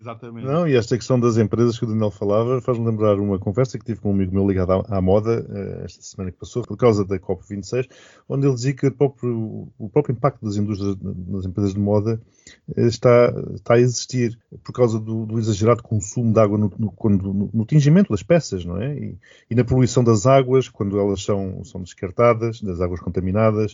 [0.01, 0.47] Exatamente.
[0.47, 3.85] Não, e esta questão das empresas que o Daniel falava faz-me lembrar uma conversa que
[3.85, 6.77] tive com um amigo meu ligado à, à moda uh, esta semana que passou, por
[6.77, 7.89] causa da COP26,
[8.29, 12.21] onde ele dizia que próprio, o próprio impacto das indústrias, das empresas de moda,
[12.77, 16.95] uh, está, está a existir por causa do, do exagerado consumo de água no, no,
[17.11, 18.97] no, no, tingimento das peças, não é?
[18.97, 19.19] E,
[19.51, 23.73] e, na poluição das águas, quando elas são, são descartadas, das águas contaminadas,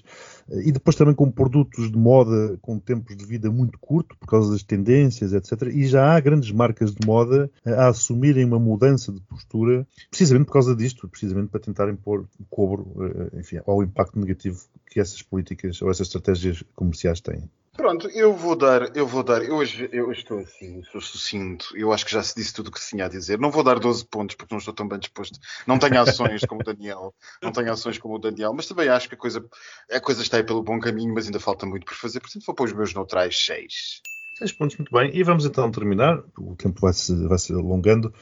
[0.49, 4.27] uh, e depois também com produtos de moda com tempos de vida muito curto, por
[4.27, 5.65] causa das tendências, etc.
[5.71, 10.47] E já há há grandes marcas de moda a assumirem uma mudança de postura, precisamente
[10.47, 15.01] por causa disto, precisamente para tentarem pôr o cobro, eh, enfim, ao impacto negativo que
[15.01, 17.49] essas políticas ou essas estratégias comerciais têm.
[17.77, 21.93] Pronto, eu vou dar, eu vou dar, eu hoje eu estou assim, sou sucinto, eu
[21.93, 23.37] acho que já se disse tudo o que se tinha a dizer.
[23.41, 25.41] Não vou dar 12 pontos porque não estou tão bem disposto.
[25.67, 29.09] Não tenho ações como o Daniel, não tenho ações como o Daniel, mas também acho
[29.09, 29.45] que a coisa,
[29.91, 32.55] a coisa está aí pelo bom caminho, mas ainda falta muito por fazer, portanto vou
[32.55, 34.14] pôr os meus neutrais 6.
[34.35, 35.11] Seis pontos, muito bem.
[35.15, 38.13] E vamos então terminar, o tempo vai se, vai se alongando,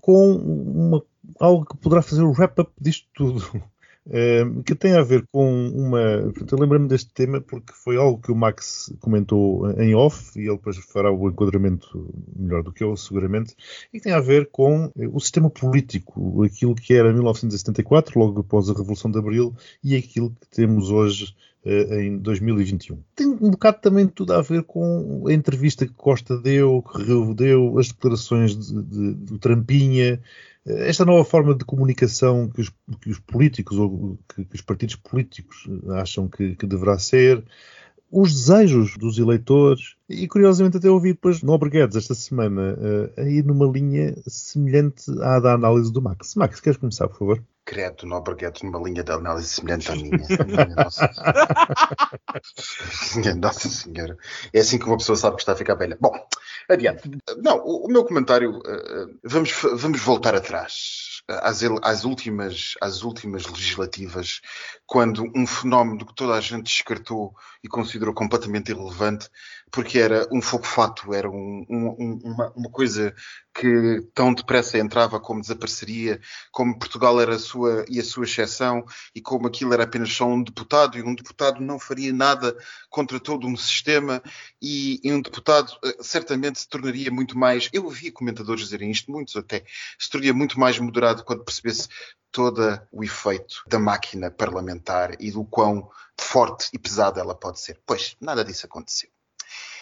[0.00, 1.02] com uma,
[1.38, 3.62] algo que poderá fazer o wrap-up disto tudo.
[4.08, 6.00] É, que tem a ver com uma.
[6.00, 10.56] eu lembrei-me deste tema porque foi algo que o Max comentou em off e ele
[10.56, 13.54] depois fará o enquadramento melhor do que eu, seguramente,
[13.92, 18.74] e tem a ver com o sistema político, aquilo que era 1974, logo após a
[18.74, 22.98] Revolução de Abril, e aquilo que temos hoje eh, em 2021.
[23.14, 27.34] Tem um bocado também tudo a ver com a entrevista que Costa deu, que Rio
[27.34, 30.20] deu, as declarações de, de, do Trampinha,
[30.64, 34.60] eh, esta nova forma de comunicação que os, que os políticos ou que, que, os
[34.60, 37.42] partidos políticos acham que, que, deverá ser,
[38.10, 43.24] os desejos dos eleitores e curiosamente até ouvi depois Nobre Guedes esta semana uh, a
[43.24, 46.34] ir numa linha semelhante à da análise do Max.
[46.36, 47.42] Max, queres começar, por favor?
[47.64, 50.10] Credo, Nobre Guedes numa linha de análise semelhante à minha.
[50.46, 51.10] minha nossa.
[53.40, 54.16] nossa Senhora.
[54.52, 55.98] É assim que uma pessoa sabe que está a ficar velha.
[56.00, 56.12] Bom,
[56.68, 57.10] adiante.
[57.42, 60.95] Não, o, o meu comentário, uh, vamos, vamos voltar atrás
[61.28, 64.40] às, às, últimas, às últimas legislativas,
[64.86, 69.28] quando um fenómeno que toda a gente descartou e considerou completamente irrelevante,
[69.76, 73.14] porque era um fogo-fato, era um, um, uma, uma, coisa
[73.54, 76.18] que tão depressa entrava como desapareceria,
[76.50, 80.26] como Portugal era a sua e a sua exceção, e como aquilo era apenas só
[80.26, 82.56] um deputado, e um deputado não faria nada
[82.88, 84.22] contra todo um sistema,
[84.62, 87.68] e, e um deputado uh, certamente se tornaria muito mais.
[87.70, 89.62] Eu ouvi comentadores dizerem isto, muitos até,
[89.98, 91.86] se tornaria muito mais moderado quando percebesse
[92.32, 97.78] todo o efeito da máquina parlamentar e do quão forte e pesada ela pode ser.
[97.84, 99.15] Pois, nada disso aconteceu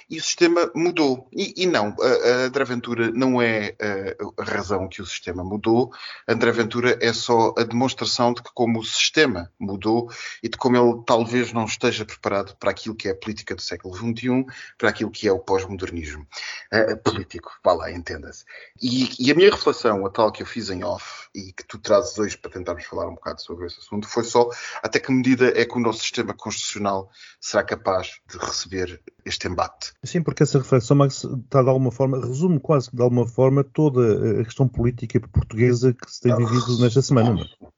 [0.08, 1.28] e o sistema mudou.
[1.32, 5.44] E, e não, a, a André Ventura não é a, a, razão que o sistema
[5.44, 5.92] mudou,
[6.26, 10.10] a André Ventura é só a demonstração de que como o sistema mudou
[10.42, 13.62] e de como ele talvez não esteja preparado para aquilo que é a política do
[13.62, 14.44] século XXI,
[14.78, 16.26] para aquilo que é o pós-modernismo
[16.72, 18.44] uh, político, vá lá, entenda-se.
[18.80, 21.78] E, e, a minha reflexão, a tal que eu fiz em off e que tu
[21.78, 24.48] trazes hoje para tentarmos falar um bocado sobre esse assunto, foi só
[24.82, 29.93] até que medida é que o nosso sistema constitucional será capaz de receber este embate.
[30.04, 34.40] Sim, porque essa reflexão, Max, está de alguma forma, resume quase de alguma forma toda
[34.40, 37.32] a questão política portuguesa que se tem vivido nesta semana.
[37.34, 37.42] Não?
[37.42, 37.74] É?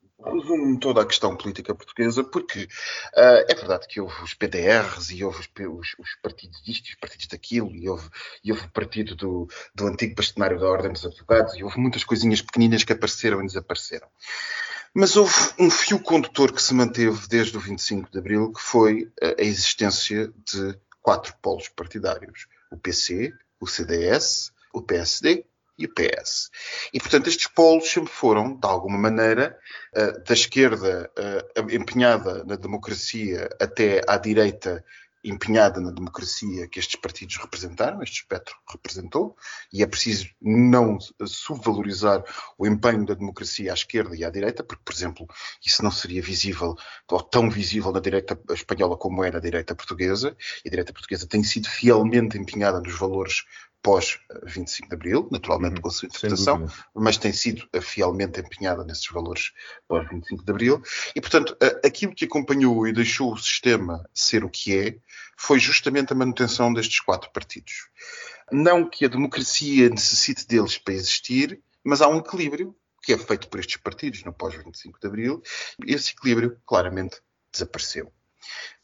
[0.46, 5.24] resume toda a questão política portuguesa, porque uh, é verdade que houve os PDRs e
[5.24, 8.08] houve os, os, os partidos disto e os partidos daquilo, e houve,
[8.44, 12.04] e houve o partido do, do antigo bastonário da Ordem dos Advogados, e houve muitas
[12.04, 14.08] coisinhas pequeninas que apareceram e desapareceram.
[14.94, 19.12] Mas houve um fio condutor que se manteve desde o 25 de Abril, que foi
[19.20, 25.44] a existência de quatro polos partidários: o PC, o CDS, o PSD
[25.78, 26.50] e o PS.
[26.92, 29.56] E, portanto, estes polos sempre foram, de alguma maneira,
[29.94, 34.84] eh, da esquerda eh, empenhada na democracia até à direita
[35.28, 39.36] empenhada na democracia que estes partidos representaram, este espectro representou,
[39.72, 42.22] e é preciso não subvalorizar
[42.56, 45.26] o empenho da democracia à esquerda e à direita, porque, por exemplo,
[45.64, 46.76] isso não seria visível,
[47.10, 51.26] ou tão visível na direita espanhola como é na direita portuguesa, e a direita portuguesa
[51.26, 53.44] tem sido fielmente empenhada nos valores
[53.86, 58.82] pós 25 de Abril, naturalmente uhum, com a sua interpretação, mas tem sido fielmente empenhada
[58.82, 59.52] nesses valores
[59.86, 60.82] pós 25 de Abril.
[61.14, 64.98] E, portanto, aquilo que acompanhou e deixou o sistema ser o que é,
[65.36, 67.88] foi justamente a manutenção destes quatro partidos.
[68.50, 73.46] Não que a democracia necessite deles para existir, mas há um equilíbrio que é feito
[73.48, 75.40] por estes partidos no pós 25 de Abril,
[75.86, 77.20] e esse equilíbrio claramente
[77.52, 78.12] desapareceu.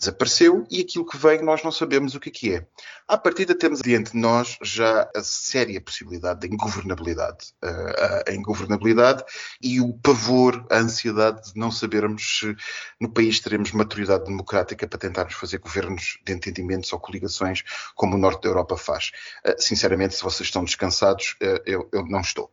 [0.02, 2.66] Desapareceu e aquilo que vem nós não sabemos o que, é que é.
[3.06, 7.52] À partida temos diante de nós já a séria possibilidade da ingovernabilidade.
[7.62, 9.22] Uh, a ingovernabilidade
[9.60, 12.56] e o pavor, a ansiedade de não sabermos se
[13.00, 17.62] no país teremos maturidade democrática para tentarmos fazer governos de entendimentos ou coligações
[17.94, 19.12] como o norte da Europa faz.
[19.46, 22.50] Uh, sinceramente, se vocês estão descansados, uh, eu, eu, não estou.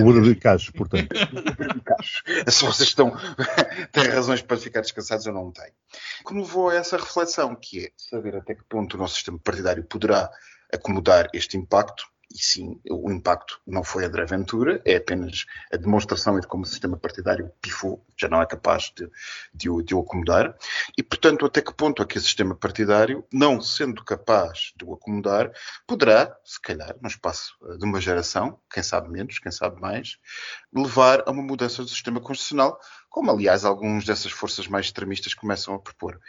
[0.00, 1.14] O Bruno Cacho, portanto.
[2.48, 3.12] se vocês estão,
[3.92, 5.72] têm razões para ficar descansados, eu não tenho.
[6.22, 9.16] O que me levou a essa reflexão, que é saber até que ponto o nosso
[9.16, 10.30] sistema partidário poderá
[10.72, 12.06] acomodar este impacto.
[12.34, 16.66] E sim, o impacto não foi André Ventura, é apenas a demonstração de como o
[16.66, 19.08] sistema partidário pifou, já não é capaz de,
[19.54, 20.56] de, o, de o acomodar,
[20.98, 24.92] e portanto até que ponto é que esse sistema partidário, não sendo capaz de o
[24.92, 25.52] acomodar,
[25.86, 30.18] poderá, se calhar, no espaço de uma geração, quem sabe menos, quem sabe mais,
[30.74, 32.78] levar a uma mudança do sistema constitucional
[33.16, 36.20] como aliás alguns dessas forças mais extremistas começam a propor.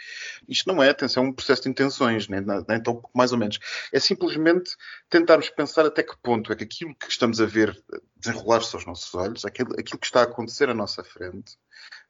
[0.48, 3.60] Isto não é, atenção, um processo de intenções, nem, nem tão mais ou menos.
[3.92, 4.72] É simplesmente
[5.10, 7.78] tentarmos pensar até que ponto é que aquilo que estamos a ver
[8.16, 11.58] desenrolar-se aos nossos olhos, aquilo, aquilo que está a acontecer à nossa frente,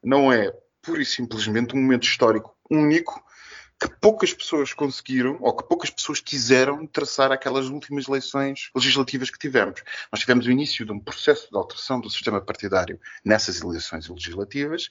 [0.04, 0.54] não é
[0.84, 3.20] pura e simplesmente um momento histórico único
[3.80, 9.38] que poucas pessoas conseguiram, ou que poucas pessoas quiseram traçar aquelas últimas eleições legislativas que
[9.38, 9.84] tivemos.
[10.12, 14.90] Nós tivemos o início de um processo de alteração do sistema partidário nessas eleições legislativas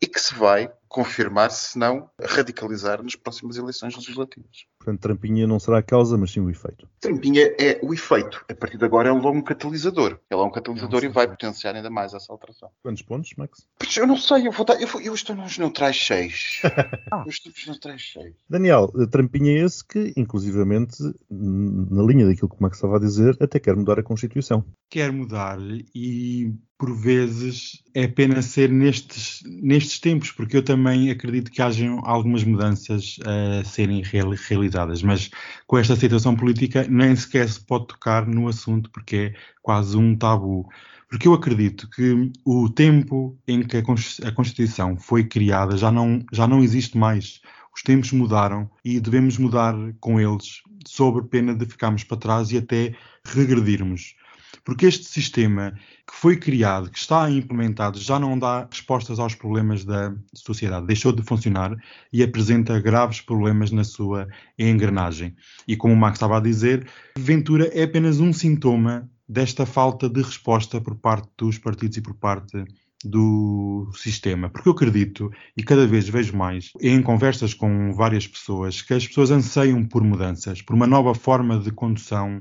[0.00, 4.66] e que se vai confirmar, se não radicalizar nas próximas eleições legislativas.
[4.82, 6.88] Portanto, Trampinha não será a causa, mas sim o efeito.
[7.00, 8.44] Trampinha é o efeito.
[8.50, 10.18] A partir de agora é logo um catalisador.
[10.28, 12.68] Ele é um catalisador e vai potenciar ainda mais essa alteração.
[12.82, 13.64] Quantos pontos, Max?
[13.78, 16.62] Pois eu não sei, eu, vou dar, eu, vou, eu estou nos neutrais 6.
[17.24, 18.34] eu estou nos neutrais 6.
[18.50, 20.96] Daniel, Trampinha é esse que, inclusivamente,
[21.30, 24.64] na linha daquilo que o Max estava a dizer, até quer mudar a Constituição.
[24.90, 25.58] Quer mudar
[25.94, 26.52] e
[26.82, 32.42] por vezes é pena ser nestes, nestes tempos, porque eu também acredito que hajam algumas
[32.42, 35.30] mudanças a serem realizadas, mas
[35.64, 40.16] com esta situação política nem sequer se pode tocar no assunto, porque é quase um
[40.16, 40.68] tabu.
[41.08, 46.48] Porque eu acredito que o tempo em que a Constituição foi criada já não, já
[46.48, 47.40] não existe mais.
[47.72, 52.58] Os tempos mudaram e devemos mudar com eles, sob pena de ficarmos para trás e
[52.58, 54.16] até regredirmos.
[54.64, 55.72] Porque este sistema
[56.06, 60.86] que foi criado, que está implementado, já não dá respostas aos problemas da sociedade.
[60.86, 61.76] Deixou de funcionar
[62.12, 65.34] e apresenta graves problemas na sua engrenagem.
[65.66, 66.86] E como o Max estava a dizer,
[67.16, 72.14] Ventura é apenas um sintoma desta falta de resposta por parte dos partidos e por
[72.14, 72.64] parte
[73.04, 78.80] do sistema, porque eu acredito e cada vez vejo mais em conversas com várias pessoas
[78.80, 82.40] que as pessoas anseiam por mudanças, por uma nova forma de condução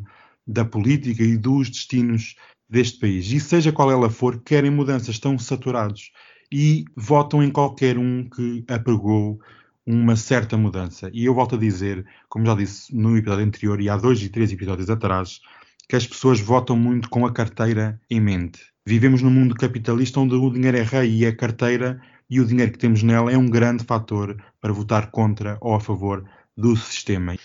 [0.52, 2.36] da política e dos destinos
[2.70, 3.32] deste país.
[3.32, 6.12] E seja qual ela for, querem mudanças, estão saturados
[6.52, 9.40] e votam em qualquer um que apregou
[9.86, 11.10] uma certa mudança.
[11.14, 14.30] E eu volto a dizer, como já disse no episódio anterior e há dois e
[14.30, 15.40] três episódios atrás,
[15.88, 18.62] que as pessoas votam muito com a carteira em mente.
[18.86, 22.72] Vivemos num mundo capitalista onde o dinheiro é rei e a carteira e o dinheiro
[22.72, 26.24] que temos nela é um grande fator para votar contra ou a favor
[26.56, 27.36] do sistema.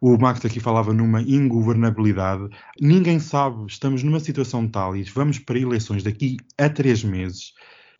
[0.00, 2.48] O Max aqui falava numa ingovernabilidade.
[2.80, 7.52] Ninguém sabe, estamos numa situação tal e vamos para eleições daqui a três meses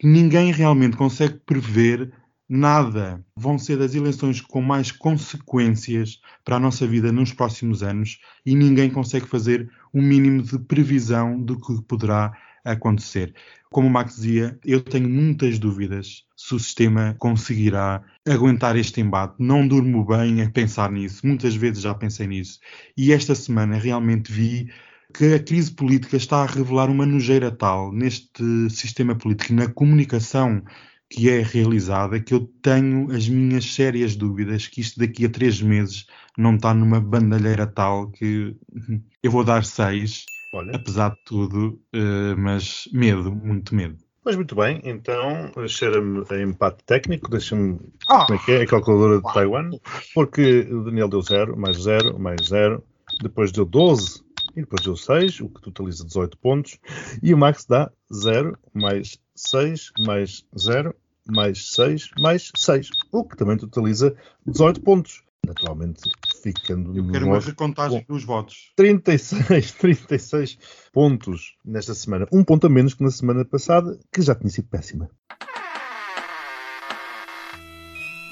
[0.02, 2.12] ninguém realmente consegue prever
[2.48, 3.24] nada.
[3.36, 8.54] Vão ser das eleições com mais consequências para a nossa vida nos próximos anos e
[8.54, 12.32] ninguém consegue fazer um mínimo de previsão do que poderá
[12.64, 13.34] acontecer.
[13.70, 19.34] Como o Max dizia, eu tenho muitas dúvidas se o sistema conseguirá aguentar este embate.
[19.38, 22.58] Não durmo bem a pensar nisso, muitas vezes já pensei nisso.
[22.96, 24.70] E esta semana realmente vi
[25.14, 30.62] que a crise política está a revelar uma nojeira tal neste sistema político, na comunicação
[31.08, 35.60] que é realizada, que eu tenho as minhas sérias dúvidas que isto daqui a três
[35.60, 36.06] meses
[36.38, 38.56] não está numa bandalheira tal que
[39.22, 40.72] eu vou dar seis Olha.
[40.74, 43.98] apesar de tudo, uh, mas medo, muito medo.
[44.24, 47.78] Mas muito bem, então cheira-me a empate técnico, deixa-me.
[48.06, 48.26] Ah.
[48.26, 48.62] Como é que é?
[48.62, 49.70] A calculadora de Taiwan.
[50.14, 52.84] Porque o Daniel deu 0, mais 0, mais 0,
[53.22, 54.22] depois deu 12
[54.56, 56.78] e depois deu 6, o que totaliza 18 pontos.
[57.22, 60.94] E o Max dá 0, mais 6, mais 0,
[61.26, 64.14] mais 6, mais 6, o que também totaliza
[64.46, 66.02] 18 pontos naturalmente
[66.42, 68.72] ficando Eu quero uma recontagem dos votos.
[68.76, 70.58] 36, 36
[70.92, 72.26] pontos nesta semana.
[72.32, 75.10] Um ponto a menos que na semana passada, que já tinha sido péssima.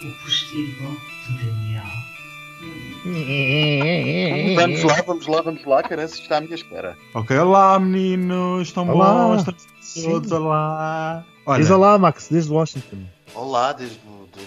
[0.01, 0.97] O postigo
[1.27, 1.85] de Daniel.
[4.57, 6.97] Vamos lá, vamos lá, vamos lá, Caranças está à minha espera.
[7.15, 9.29] Ok, olá meninos, estão olá.
[9.29, 9.47] bons,
[9.81, 11.25] estão todos, olá.
[11.47, 13.07] Olha, Diz olá, Max, desde Washington.
[13.35, 13.99] Olá, desde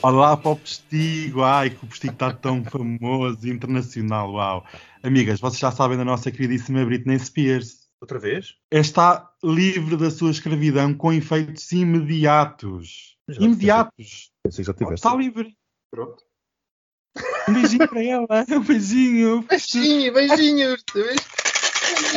[0.02, 4.66] Olá para o Postigo, ai que o Postigo está tão famoso, internacional, uau.
[5.04, 7.88] Amigas, vocês já sabem da nossa queridíssima Britney Spears.
[8.02, 8.56] Outra vez?
[8.72, 13.16] Está livre da sua escravidão com efeitos imediatos.
[13.30, 14.32] Já imediatos.
[14.44, 14.96] Pensei que já tivesse.
[14.96, 15.56] Está livre.
[15.92, 16.24] Pronto.
[17.48, 19.46] Um beijinho para ela, um beijinho.
[19.48, 20.84] Beijinho, beijinhos.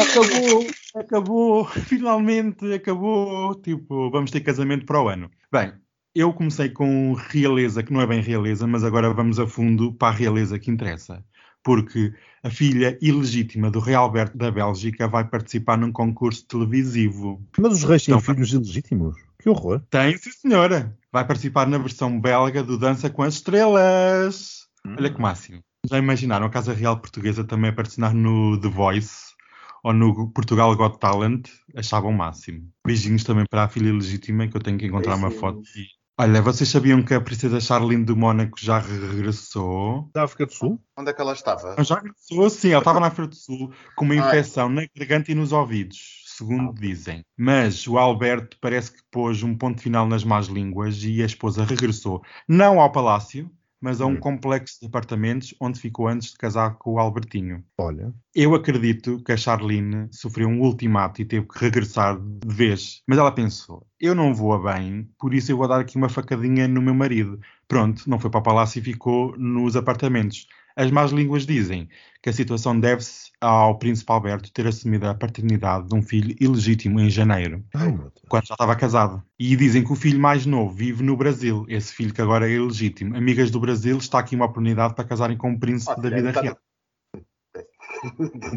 [0.01, 3.55] Acabou, acabou, finalmente acabou.
[3.61, 5.31] Tipo, vamos ter casamento para o ano.
[5.53, 5.75] Bem,
[6.15, 10.09] eu comecei com realeza, que não é bem realeza, mas agora vamos a fundo para
[10.09, 11.25] a realeza que interessa.
[11.63, 12.13] Porque
[12.43, 17.43] a filha ilegítima do rei Alberto da Bélgica vai participar num concurso televisivo.
[17.59, 19.17] Mas os reis têm Então, filhos ilegítimos?
[19.41, 19.81] Que horror.
[19.91, 20.97] Tem, sim senhora.
[21.11, 24.69] Vai participar na versão belga do Dança com as Estrelas.
[24.87, 25.61] Olha que máximo.
[25.91, 29.35] Já imaginaram a Casa Real Portuguesa também a participar no The Voice
[29.83, 31.49] ou no Portugal Got Talent?
[31.77, 32.69] Achavam o máximo.
[32.87, 35.63] Beijinhos também para a filha legítima, que eu tenho que encontrar uma foto.
[35.77, 36.04] E...
[36.17, 40.09] Olha, vocês sabiam que a princesa Charlene do Mónaco já regressou?
[40.15, 40.81] Da África do Sul?
[40.97, 41.75] Onde é que ela estava?
[41.83, 42.71] Já regressou, sim.
[42.71, 44.21] Ela estava na África do Sul com uma Ai.
[44.21, 47.25] infecção na garganta e nos ouvidos, segundo dizem.
[47.37, 51.65] Mas o Alberto parece que pôs um ponto final nas más línguas e a esposa
[51.65, 53.51] regressou, não ao palácio,
[53.81, 54.21] mas a um Hum.
[54.21, 57.63] complexo de apartamentos onde ficou antes de casar com o Albertinho.
[57.77, 58.15] Olha.
[58.35, 63.03] Eu acredito que a Charlene sofreu um ultimato e teve que regressar de vez.
[63.07, 66.09] Mas ela pensou: eu não vou a bem, por isso eu vou dar aqui uma
[66.09, 67.41] facadinha no meu marido.
[67.67, 70.47] Pronto, não foi para o palácio e ficou nos apartamentos.
[70.77, 71.89] As más línguas dizem
[72.21, 76.99] que a situação deve-se ao príncipe Alberto ter assumido a paternidade de um filho ilegítimo
[76.99, 77.97] em janeiro, Ai,
[78.29, 79.23] quando já estava casado.
[79.39, 82.55] E dizem que o filho mais novo vive no Brasil, esse filho que agora é
[82.55, 83.17] ilegítimo.
[83.17, 86.41] Amigas do Brasil, está aqui uma oportunidade para casarem com um príncipe da vida Olha,
[86.41, 86.59] real.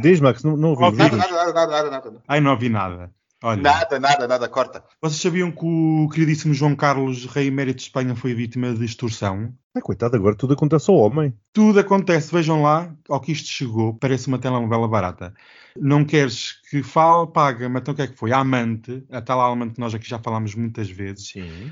[0.02, 0.98] Diz, Max, não, não ouvi.
[0.98, 2.24] Nada, nada.
[2.28, 3.12] Ai, não ouvi nada.
[3.44, 4.84] Olha, Nada, nada, nada, corta.
[5.00, 9.54] vocês sabiam que o queridíssimo João Carlos, rei emérito de Espanha, foi vítima de extorsão?
[9.76, 11.32] Ai, coitado, agora tudo acontece ao homem.
[11.54, 15.36] Tudo acontece, vejam lá, ao que isto chegou, parece uma telenovela barata.
[15.80, 18.32] Não queres que fale, paga, mas então o que é que foi?
[18.32, 21.72] A amante, a tal amante que nós aqui já falámos muitas vezes, Sim.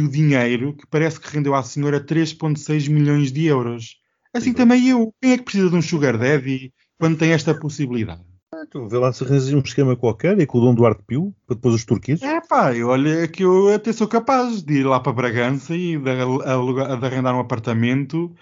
[0.00, 3.96] o dinheiro que parece que rendeu à senhora 3,6 milhões de euros.
[4.32, 4.54] Assim Sim.
[4.54, 5.14] também eu.
[5.20, 8.22] Quem é que precisa de um sugar daddy quando tem esta possibilidade?
[8.70, 11.56] Tu vê lá se arranjas um esquema qualquer e com o Dom Duarte Pio, para
[11.56, 12.22] depois os turqueses.
[12.22, 15.98] É pá, eu olha que eu até sou capaz de ir lá para Bragança e
[15.98, 18.34] de, alugar- de arrendar um apartamento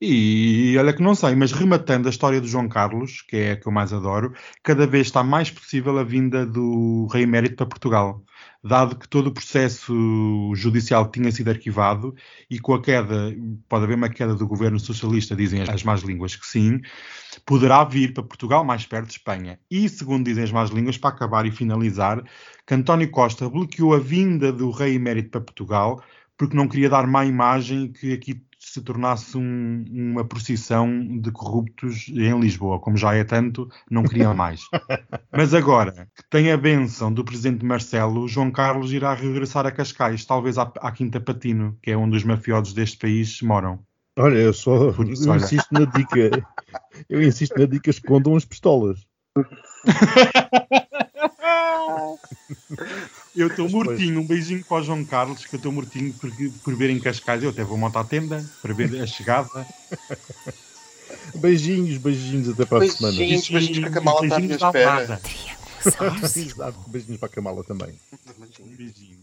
[0.00, 3.56] e olha que não sei, mas rematando a história do João Carlos, que é a
[3.56, 7.66] que eu mais adoro, cada vez está mais possível a vinda do rei emérito para
[7.66, 8.24] Portugal.
[8.64, 12.14] Dado que todo o processo judicial tinha sido arquivado
[12.48, 13.34] e com a queda,
[13.68, 16.80] pode haver uma queda do governo socialista, dizem as- más línguas que sim,
[17.44, 19.58] poderá vir para Portugal mais perto de Espanha.
[19.70, 22.22] E, segundo dizem as más línguas, para acabar e finalizar,
[22.66, 26.00] que António Costa bloqueou a vinda do rei emérito para Portugal
[26.36, 28.42] porque não queria dar má imagem que aqui
[28.72, 30.88] se tornasse um- uma procissão
[31.20, 34.62] de corruptos em Lisboa, como já é tanto, não queria mais.
[35.30, 40.24] Mas agora que tem a benção do presidente Marcelo, João Carlos irá regressar a Cascais,
[40.24, 43.78] talvez à, à Quinta Patino, que é onde os mafiosos deste país moram.
[44.18, 45.44] Olha, eu só Por isso, eu olha.
[45.44, 46.46] insisto na dica.
[47.08, 49.06] Eu insisto na dica, escondam as pistolas.
[53.34, 56.30] Eu estou mortinho, um beijinho para o João Carlos, que eu estou mortinho por,
[56.62, 57.42] por ver em Cascais.
[57.42, 59.66] Eu até vou montar a tenda para ver a chegada.
[61.34, 63.16] Beijinhos, beijinhos até para a semana.
[63.16, 63.48] Beijinhos.
[63.48, 66.72] beijinhos que a Kamala está à minha Beijinhos espera.
[66.86, 67.94] Beijinhos para a Kamala também.
[68.60, 69.18] Um beijinho.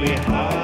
[0.00, 0.59] We have.